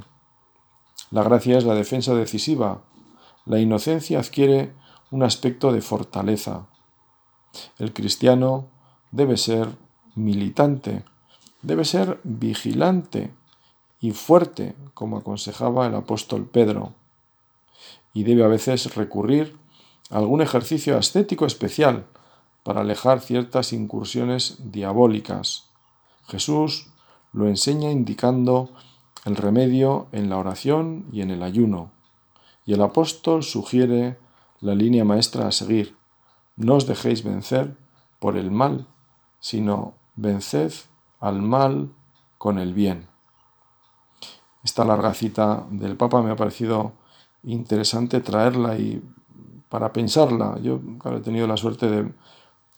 La 1.10 1.22
gracia 1.22 1.58
es 1.58 1.64
la 1.64 1.74
defensa 1.74 2.14
decisiva, 2.14 2.82
la 3.46 3.58
inocencia 3.58 4.18
adquiere 4.18 4.72
un 5.10 5.22
aspecto 5.22 5.72
de 5.72 5.80
fortaleza, 5.80 6.66
el 7.78 7.92
cristiano 7.92 8.68
debe 9.10 9.36
ser 9.36 9.68
militante, 10.14 11.04
debe 11.62 11.84
ser 11.84 12.20
vigilante 12.24 13.32
y 14.00 14.10
fuerte, 14.12 14.74
como 14.92 15.18
aconsejaba 15.18 15.86
el 15.86 15.94
apóstol 15.94 16.46
Pedro, 16.46 16.94
y 18.12 18.24
debe 18.24 18.44
a 18.44 18.48
veces 18.48 18.94
recurrir 18.94 19.56
algún 20.10 20.40
ejercicio 20.40 20.96
ascético 20.96 21.46
especial 21.46 22.06
para 22.62 22.80
alejar 22.80 23.20
ciertas 23.20 23.72
incursiones 23.72 24.58
diabólicas. 24.70 25.68
Jesús 26.26 26.88
lo 27.32 27.48
enseña 27.48 27.90
indicando 27.90 28.70
el 29.24 29.36
remedio 29.36 30.06
en 30.12 30.28
la 30.28 30.38
oración 30.38 31.06
y 31.12 31.22
en 31.22 31.30
el 31.30 31.42
ayuno, 31.42 31.90
y 32.66 32.72
el 32.72 32.82
apóstol 32.82 33.42
sugiere 33.42 34.18
la 34.60 34.74
línea 34.74 35.04
maestra 35.04 35.46
a 35.46 35.52
seguir, 35.52 35.96
no 36.56 36.76
os 36.76 36.86
dejéis 36.86 37.24
vencer 37.24 37.76
por 38.18 38.36
el 38.36 38.50
mal, 38.50 38.86
sino 39.40 39.94
venced 40.16 40.72
al 41.20 41.42
mal 41.42 41.92
con 42.38 42.58
el 42.58 42.72
bien. 42.72 43.08
Esta 44.62 44.84
larga 44.84 45.12
cita 45.12 45.66
del 45.70 45.96
Papa 45.96 46.22
me 46.22 46.30
ha 46.30 46.36
parecido 46.36 46.92
interesante 47.42 48.20
traerla 48.20 48.78
y 48.78 49.02
para 49.74 49.92
pensarla. 49.92 50.56
Yo 50.62 50.80
he 51.16 51.20
tenido 51.20 51.48
la 51.48 51.56
suerte 51.56 51.88
de, 51.88 52.12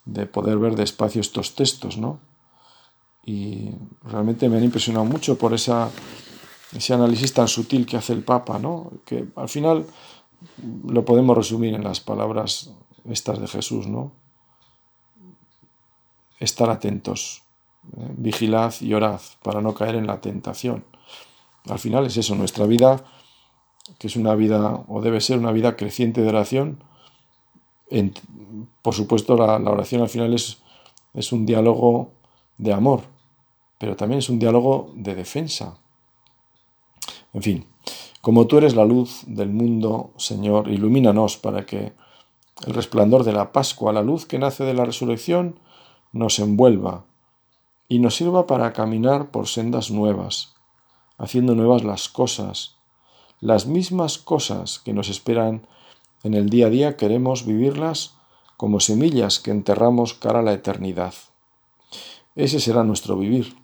de 0.07 0.25
poder 0.25 0.57
ver 0.57 0.75
despacio 0.75 1.21
estos 1.21 1.55
textos, 1.55 1.99
¿no? 1.99 2.21
y 3.27 3.73
realmente 4.05 4.49
me 4.49 4.57
han 4.57 4.65
impresionado 4.65 5.05
mucho 5.05 5.37
por 5.37 5.53
esa, 5.53 5.91
ese 6.73 6.95
análisis 6.95 7.35
tan 7.35 7.49
sutil 7.49 7.85
que 7.85 7.97
hace 7.97 8.13
el 8.13 8.23
Papa, 8.23 8.61
¿no? 8.61 8.93
que 9.05 9.27
al 9.35 9.49
final 9.49 9.85
lo 10.87 11.05
podemos 11.05 11.37
resumir 11.37 11.75
en 11.75 11.83
las 11.83 11.99
palabras 11.99 12.73
estas 13.05 13.41
de 13.41 13.49
Jesús, 13.49 13.89
¿no? 13.89 14.13
Estar 16.39 16.71
atentos, 16.71 17.43
¿eh? 17.97 18.13
vigilad 18.17 18.75
y 18.81 18.95
orad 18.95 19.21
para 19.43 19.61
no 19.61 19.75
caer 19.75 19.97
en 19.97 20.07
la 20.07 20.21
tentación. 20.21 20.85
Al 21.69 21.79
final 21.79 22.07
es 22.07 22.17
eso, 22.17 22.37
nuestra 22.37 22.67
vida, 22.67 23.03
que 23.99 24.07
es 24.07 24.17
una 24.17 24.35
vida, 24.35 24.85
o 24.89 25.01
debe 25.01 25.21
ser 25.21 25.39
una 25.39 25.53
vida 25.53 25.77
creciente 25.77 26.23
de 26.23 26.29
oración. 26.29 26.83
por 28.83 28.95
supuesto, 28.95 29.37
la, 29.37 29.57
oración 29.71 30.03
al 30.03 30.09
final 30.09 30.35
es, 30.35 30.59
es 31.15 31.33
un 31.33 31.47
diálogo 31.47 32.13
de 32.59 32.73
amor, 32.73 33.03
pero 33.79 33.97
también 33.97 34.19
es 34.19 34.29
un 34.29 34.39
diálogo 34.39 34.93
de 34.95 35.15
defensa. 35.15 35.79
En 37.33 37.43
fin, 37.43 37.67
como 38.21 38.47
tú 38.47 38.59
eres 38.59 38.75
la 38.75 38.85
luz 38.85 39.23
del 39.27 39.51
mundo, 39.51 40.11
Señor, 40.17 40.69
ilumínanos 40.69 41.37
para 41.37 41.65
que 41.65 41.93
el 42.67 42.75
resplandor 42.75 43.23
de 43.25 43.33
la 43.33 43.53
Pascua, 43.53 43.93
la 43.93 44.03
luz 44.03 44.27
que 44.27 44.39
nace 44.39 44.65
de 44.65 44.75
la 44.75 44.85
resurrección, 44.85 45.61
nos 46.13 46.39
envuelva 46.39 47.05
y 47.89 47.99
nos 47.99 48.17
sirva 48.17 48.47
para 48.47 48.73
caminar 48.73 49.31
por 49.31 49.47
sendas 49.47 49.91
nuevas, 49.91 50.55
haciendo 51.19 51.55
nuevas 51.55 51.85
las 51.85 52.09
cosas, 52.09 52.76
las 53.41 53.67
mismas 53.67 54.19
cosas 54.19 54.79
que 54.79 54.93
nos 54.93 55.09
esperan 55.09 55.67
en 56.23 56.35
el 56.35 56.49
día 56.49 56.67
a 56.67 56.71
día, 56.71 56.97
queremos 56.97 57.45
vivirlas 57.47 58.15
como 58.57 58.81
semillas 58.81 59.39
que 59.39 59.51
enterramos 59.51 60.15
cara 60.15 60.41
a 60.41 60.43
la 60.43 60.53
eternidad. 60.53 61.15
Ese 62.35 62.61
será 62.61 62.85
nuestro 62.85 63.17
vivir. 63.17 63.57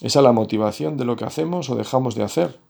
Esa 0.00 0.22
la 0.22 0.32
motivación 0.32 0.96
de 0.96 1.04
lo 1.04 1.16
que 1.16 1.24
hacemos 1.24 1.70
o 1.70 1.76
dejamos 1.76 2.14
de 2.14 2.24
hacer, 2.24 2.60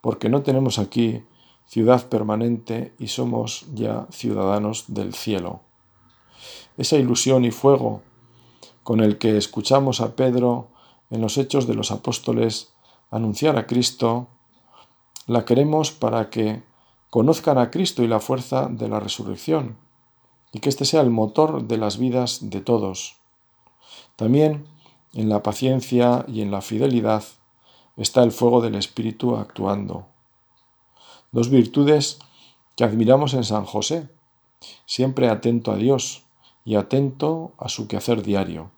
porque 0.00 0.28
no 0.28 0.42
tenemos 0.42 0.78
aquí 0.78 1.22
ciudad 1.66 2.08
permanente 2.08 2.94
y 2.98 3.08
somos 3.08 3.66
ya 3.74 4.06
ciudadanos 4.10 4.84
del 4.88 5.14
cielo. 5.14 5.60
Esa 6.76 6.96
ilusión 6.96 7.44
y 7.44 7.50
fuego 7.50 8.02
con 8.82 9.00
el 9.00 9.18
que 9.18 9.36
escuchamos 9.36 10.00
a 10.00 10.14
Pedro 10.14 10.68
en 11.10 11.20
los 11.20 11.38
hechos 11.38 11.66
de 11.66 11.74
los 11.74 11.90
apóstoles 11.90 12.74
anunciar 13.10 13.56
a 13.56 13.66
Cristo, 13.66 14.28
la 15.26 15.44
queremos 15.44 15.90
para 15.90 16.30
que 16.30 16.62
conozcan 17.10 17.58
a 17.58 17.70
Cristo 17.70 18.02
y 18.02 18.08
la 18.08 18.20
fuerza 18.20 18.68
de 18.68 18.88
la 18.88 19.00
resurrección, 19.00 19.76
y 20.52 20.60
que 20.60 20.68
este 20.68 20.84
sea 20.84 21.00
el 21.00 21.10
motor 21.10 21.66
de 21.66 21.78
las 21.78 21.98
vidas 21.98 22.50
de 22.50 22.60
todos. 22.60 23.16
También 24.16 24.66
en 25.12 25.28
la 25.28 25.42
paciencia 25.42 26.24
y 26.28 26.40
en 26.40 26.50
la 26.50 26.60
fidelidad 26.60 27.24
está 27.96 28.22
el 28.22 28.32
fuego 28.32 28.60
del 28.60 28.74
Espíritu 28.74 29.36
actuando. 29.36 30.06
Dos 31.32 31.50
virtudes 31.50 32.18
que 32.76 32.84
admiramos 32.84 33.34
en 33.34 33.44
San 33.44 33.64
José, 33.64 34.08
siempre 34.86 35.28
atento 35.28 35.72
a 35.72 35.76
Dios 35.76 36.24
y 36.64 36.74
atento 36.74 37.52
a 37.58 37.68
su 37.68 37.86
quehacer 37.86 38.22
diario, 38.22 38.70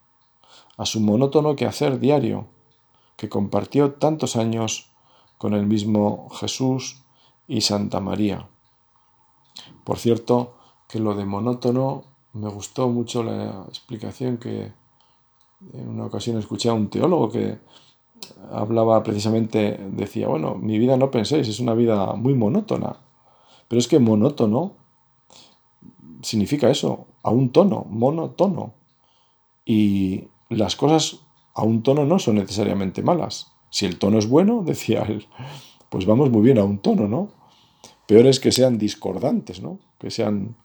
a 0.76 0.86
su 0.86 1.00
monótono 1.00 1.56
quehacer 1.56 1.98
diario, 1.98 2.48
que 3.16 3.28
compartió 3.28 3.94
tantos 3.94 4.36
años 4.36 4.90
con 5.38 5.54
el 5.54 5.66
mismo 5.66 6.28
Jesús 6.30 7.02
y 7.48 7.60
Santa 7.60 8.00
María. 8.00 8.48
Por 9.84 9.98
cierto, 9.98 10.56
que 10.88 10.98
lo 10.98 11.14
de 11.14 11.24
monótono 11.24 12.04
me 12.32 12.48
gustó 12.48 12.88
mucho 12.88 13.22
la 13.22 13.64
explicación 13.68 14.38
que 14.38 14.72
en 15.72 15.88
una 15.88 16.06
ocasión 16.06 16.38
escuché 16.38 16.68
a 16.68 16.74
un 16.74 16.88
teólogo 16.88 17.30
que 17.30 17.58
hablaba 18.50 19.02
precisamente, 19.02 19.78
decía, 19.92 20.28
bueno, 20.28 20.54
mi 20.54 20.78
vida 20.78 20.96
no 20.96 21.10
penséis, 21.10 21.48
es 21.48 21.60
una 21.60 21.74
vida 21.74 22.14
muy 22.14 22.34
monótona. 22.34 22.96
Pero 23.68 23.78
es 23.78 23.88
que 23.88 23.98
monótono 23.98 24.72
significa 26.22 26.70
eso, 26.70 27.06
a 27.22 27.30
un 27.30 27.50
tono, 27.50 27.86
monotono. 27.88 28.74
Y 29.64 30.28
las 30.48 30.76
cosas 30.76 31.20
a 31.54 31.62
un 31.62 31.82
tono 31.82 32.04
no 32.04 32.18
son 32.18 32.36
necesariamente 32.36 33.02
malas. 33.02 33.52
Si 33.76 33.84
el 33.84 33.98
tono 33.98 34.18
es 34.18 34.26
bueno, 34.26 34.62
decía 34.64 35.02
él, 35.02 35.26
pues 35.90 36.06
vamos 36.06 36.30
muy 36.30 36.40
bien 36.40 36.56
a 36.56 36.64
un 36.64 36.78
tono, 36.78 37.08
¿no? 37.08 37.28
Peor 38.06 38.26
es 38.26 38.40
que 38.40 38.50
sean 38.50 38.78
discordantes, 38.78 39.60
¿no? 39.60 39.80
Que 39.98 40.10
sean 40.10 40.56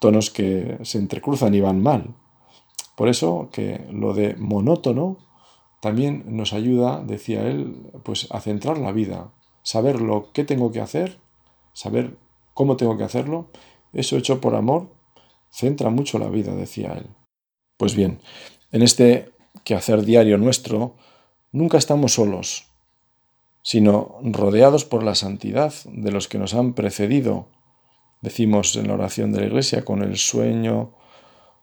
tonos 0.00 0.30
que 0.30 0.76
se 0.82 0.98
entrecruzan 0.98 1.54
y 1.54 1.60
van 1.60 1.80
mal. 1.80 2.16
Por 2.96 3.08
eso 3.08 3.48
que 3.52 3.86
lo 3.92 4.12
de 4.12 4.34
monótono 4.34 5.18
también 5.80 6.24
nos 6.36 6.52
ayuda, 6.52 7.04
decía 7.06 7.46
él, 7.46 7.76
pues 8.02 8.26
a 8.32 8.40
centrar 8.40 8.76
la 8.76 8.90
vida, 8.90 9.30
saber 9.62 10.00
lo 10.00 10.32
que 10.32 10.42
tengo 10.42 10.72
que 10.72 10.80
hacer, 10.80 11.20
saber 11.74 12.16
cómo 12.54 12.76
tengo 12.76 12.98
que 12.98 13.04
hacerlo. 13.04 13.52
Eso 13.92 14.16
hecho 14.16 14.40
por 14.40 14.56
amor 14.56 14.88
centra 15.48 15.90
mucho 15.90 16.18
la 16.18 16.28
vida, 16.28 16.56
decía 16.56 16.92
él. 16.94 17.06
Pues 17.76 17.94
bien, 17.94 18.18
en 18.72 18.82
este 18.82 19.30
quehacer 19.62 20.04
diario 20.04 20.38
nuestro, 20.38 20.96
nunca 21.52 21.78
estamos 21.78 22.14
solos, 22.14 22.66
sino 23.62 24.18
rodeados 24.22 24.84
por 24.84 25.04
la 25.04 25.14
santidad 25.14 25.72
de 25.84 26.10
los 26.10 26.26
que 26.26 26.38
nos 26.38 26.54
han 26.54 26.72
precedido, 26.72 27.46
decimos 28.20 28.74
en 28.76 28.88
la 28.88 28.94
oración 28.94 29.32
de 29.32 29.40
la 29.40 29.46
Iglesia, 29.46 29.84
con 29.84 30.02
el 30.02 30.16
sueño 30.16 30.94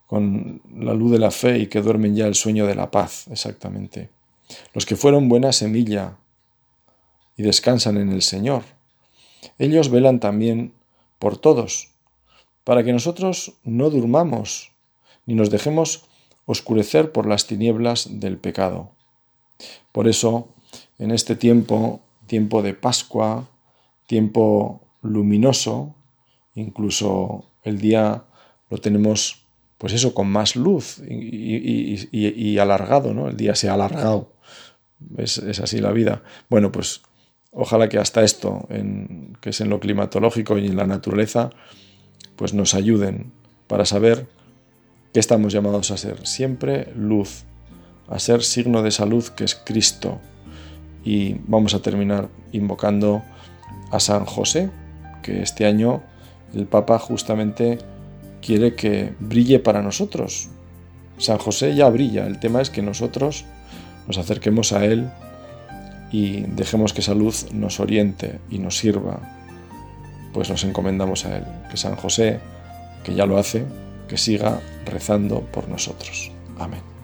con 0.10 0.63
la 0.73 0.95
luz 0.95 1.12
de 1.12 1.19
la 1.19 1.30
fe 1.30 1.60
y 1.60 1.67
que 1.67 1.84
duermen 1.84 2.15
ya 2.15 2.25
el 2.25 2.34
sueño 2.34 2.65
de 2.65 2.73
la 2.73 2.89
paz, 2.89 3.28
exactamente. 3.28 4.10
Los 4.73 4.88
que 4.88 4.95
fueron 4.95 5.30
buena 5.30 5.54
semilla 5.54 6.17
y 7.38 7.43
descansan 7.43 7.95
en 7.97 8.10
el 8.12 8.23
Señor. 8.23 8.63
Ellos 9.60 9.91
velan 9.91 10.19
también 10.19 10.73
por 11.19 11.38
todos, 11.38 11.91
para 12.63 12.84
que 12.84 12.91
nosotros 12.91 13.54
no 13.63 13.91
durmamos 13.91 14.71
ni 15.28 15.36
nos 15.36 15.52
dejemos 15.52 16.06
oscurecer 16.47 17.12
por 17.12 17.28
las 17.28 17.45
tinieblas 17.45 18.19
del 18.19 18.39
pecado. 18.39 18.89
Por 19.99 20.07
eso, 20.07 20.47
en 20.97 21.12
este 21.12 21.35
tiempo, 21.35 21.99
tiempo 22.25 22.62
de 22.62 22.73
Pascua, 22.73 23.49
tiempo 24.07 24.79
luminoso, 25.01 25.93
incluso 26.55 27.43
el 27.65 27.79
día 27.79 28.23
lo 28.69 28.77
tenemos 28.77 29.45
pues 29.77 29.91
eso, 29.91 30.13
con 30.13 30.29
más 30.29 30.55
luz 30.55 31.01
y, 31.05 32.57
alargado, 32.59 33.13
¿no? 33.13 33.27
El 33.27 33.35
día 33.35 33.55
se 33.55 33.67
ha 33.67 33.73
alargado. 33.73 34.31
Es, 35.17 35.38
así 35.59 35.79
la 35.79 35.91
vida. 35.91 36.23
Bueno, 36.49 36.71
pues 36.71 37.01
ojalá 37.51 37.89
que 37.89 37.97
hasta 37.97 38.23
esto, 38.23 38.69
que 39.41 39.49
es 39.49 39.59
en 39.59 39.69
lo 39.69 39.81
climatológico 39.81 40.57
y 40.57 40.67
en 40.67 40.77
la 40.77 40.88
naturaleza, 40.88 41.49
pues 42.38 42.53
nos 42.53 42.73
ayuden 42.73 43.33
para 43.67 43.83
saber 43.83 44.29
que 45.13 45.19
estamos 45.19 45.51
llamados 45.51 45.91
a 45.91 45.97
ser 45.97 46.25
siempre 46.25 46.89
luz, 46.95 47.43
a 48.10 48.19
ser 48.19 48.43
signo 48.43 48.82
de 48.82 48.91
salud 48.91 49.26
que 49.30 49.43
es 49.43 49.56
Cristo. 49.56 50.19
Y 51.04 51.36
vamos 51.48 51.74
a 51.74 51.82
terminar 51.82 52.30
invocando 52.52 53.24
a 53.91 54.00
San 54.00 54.26
José, 54.26 54.69
que 55.22 55.41
este 55.41 55.65
año 55.65 56.02
el 56.54 56.65
Papa 56.65 57.00
justamente 57.00 57.80
quiere 58.41 58.76
que 58.76 59.13
brille 59.19 59.60
para 59.60 59.82
nosotros. 59.82 60.50
San 61.17 61.38
José 61.38 61.76
ya 61.76 61.89
brilla, 61.89 62.26
el 62.26 62.39
tema 62.39 62.62
es 62.62 62.69
que 62.69 62.82
nosotros 62.82 63.45
nos 64.08 64.17
acerquemos 64.17 64.72
a 64.74 64.86
Él 64.86 65.10
y 66.12 66.41
dejemos 66.41 66.93
que 66.93 67.02
esa 67.02 67.13
luz 67.13 67.52
nos 67.52 67.80
oriente 67.80 68.39
y 68.50 68.60
nos 68.60 68.78
sirva, 68.78 69.19
pues 70.34 70.50
nos 70.50 70.63
encomendamos 70.63 71.26
a 71.26 71.38
Él. 71.38 71.43
Que 71.69 71.78
San 71.78 71.95
José, 71.95 72.39
que 73.04 73.13
ya 73.13 73.26
lo 73.26 73.38
hace, 73.38 73.65
que 74.08 74.17
siga 74.17 74.62
rezando 74.86 75.41
por 75.41 75.67
nosotros. 75.67 76.32
Amén. 76.58 76.98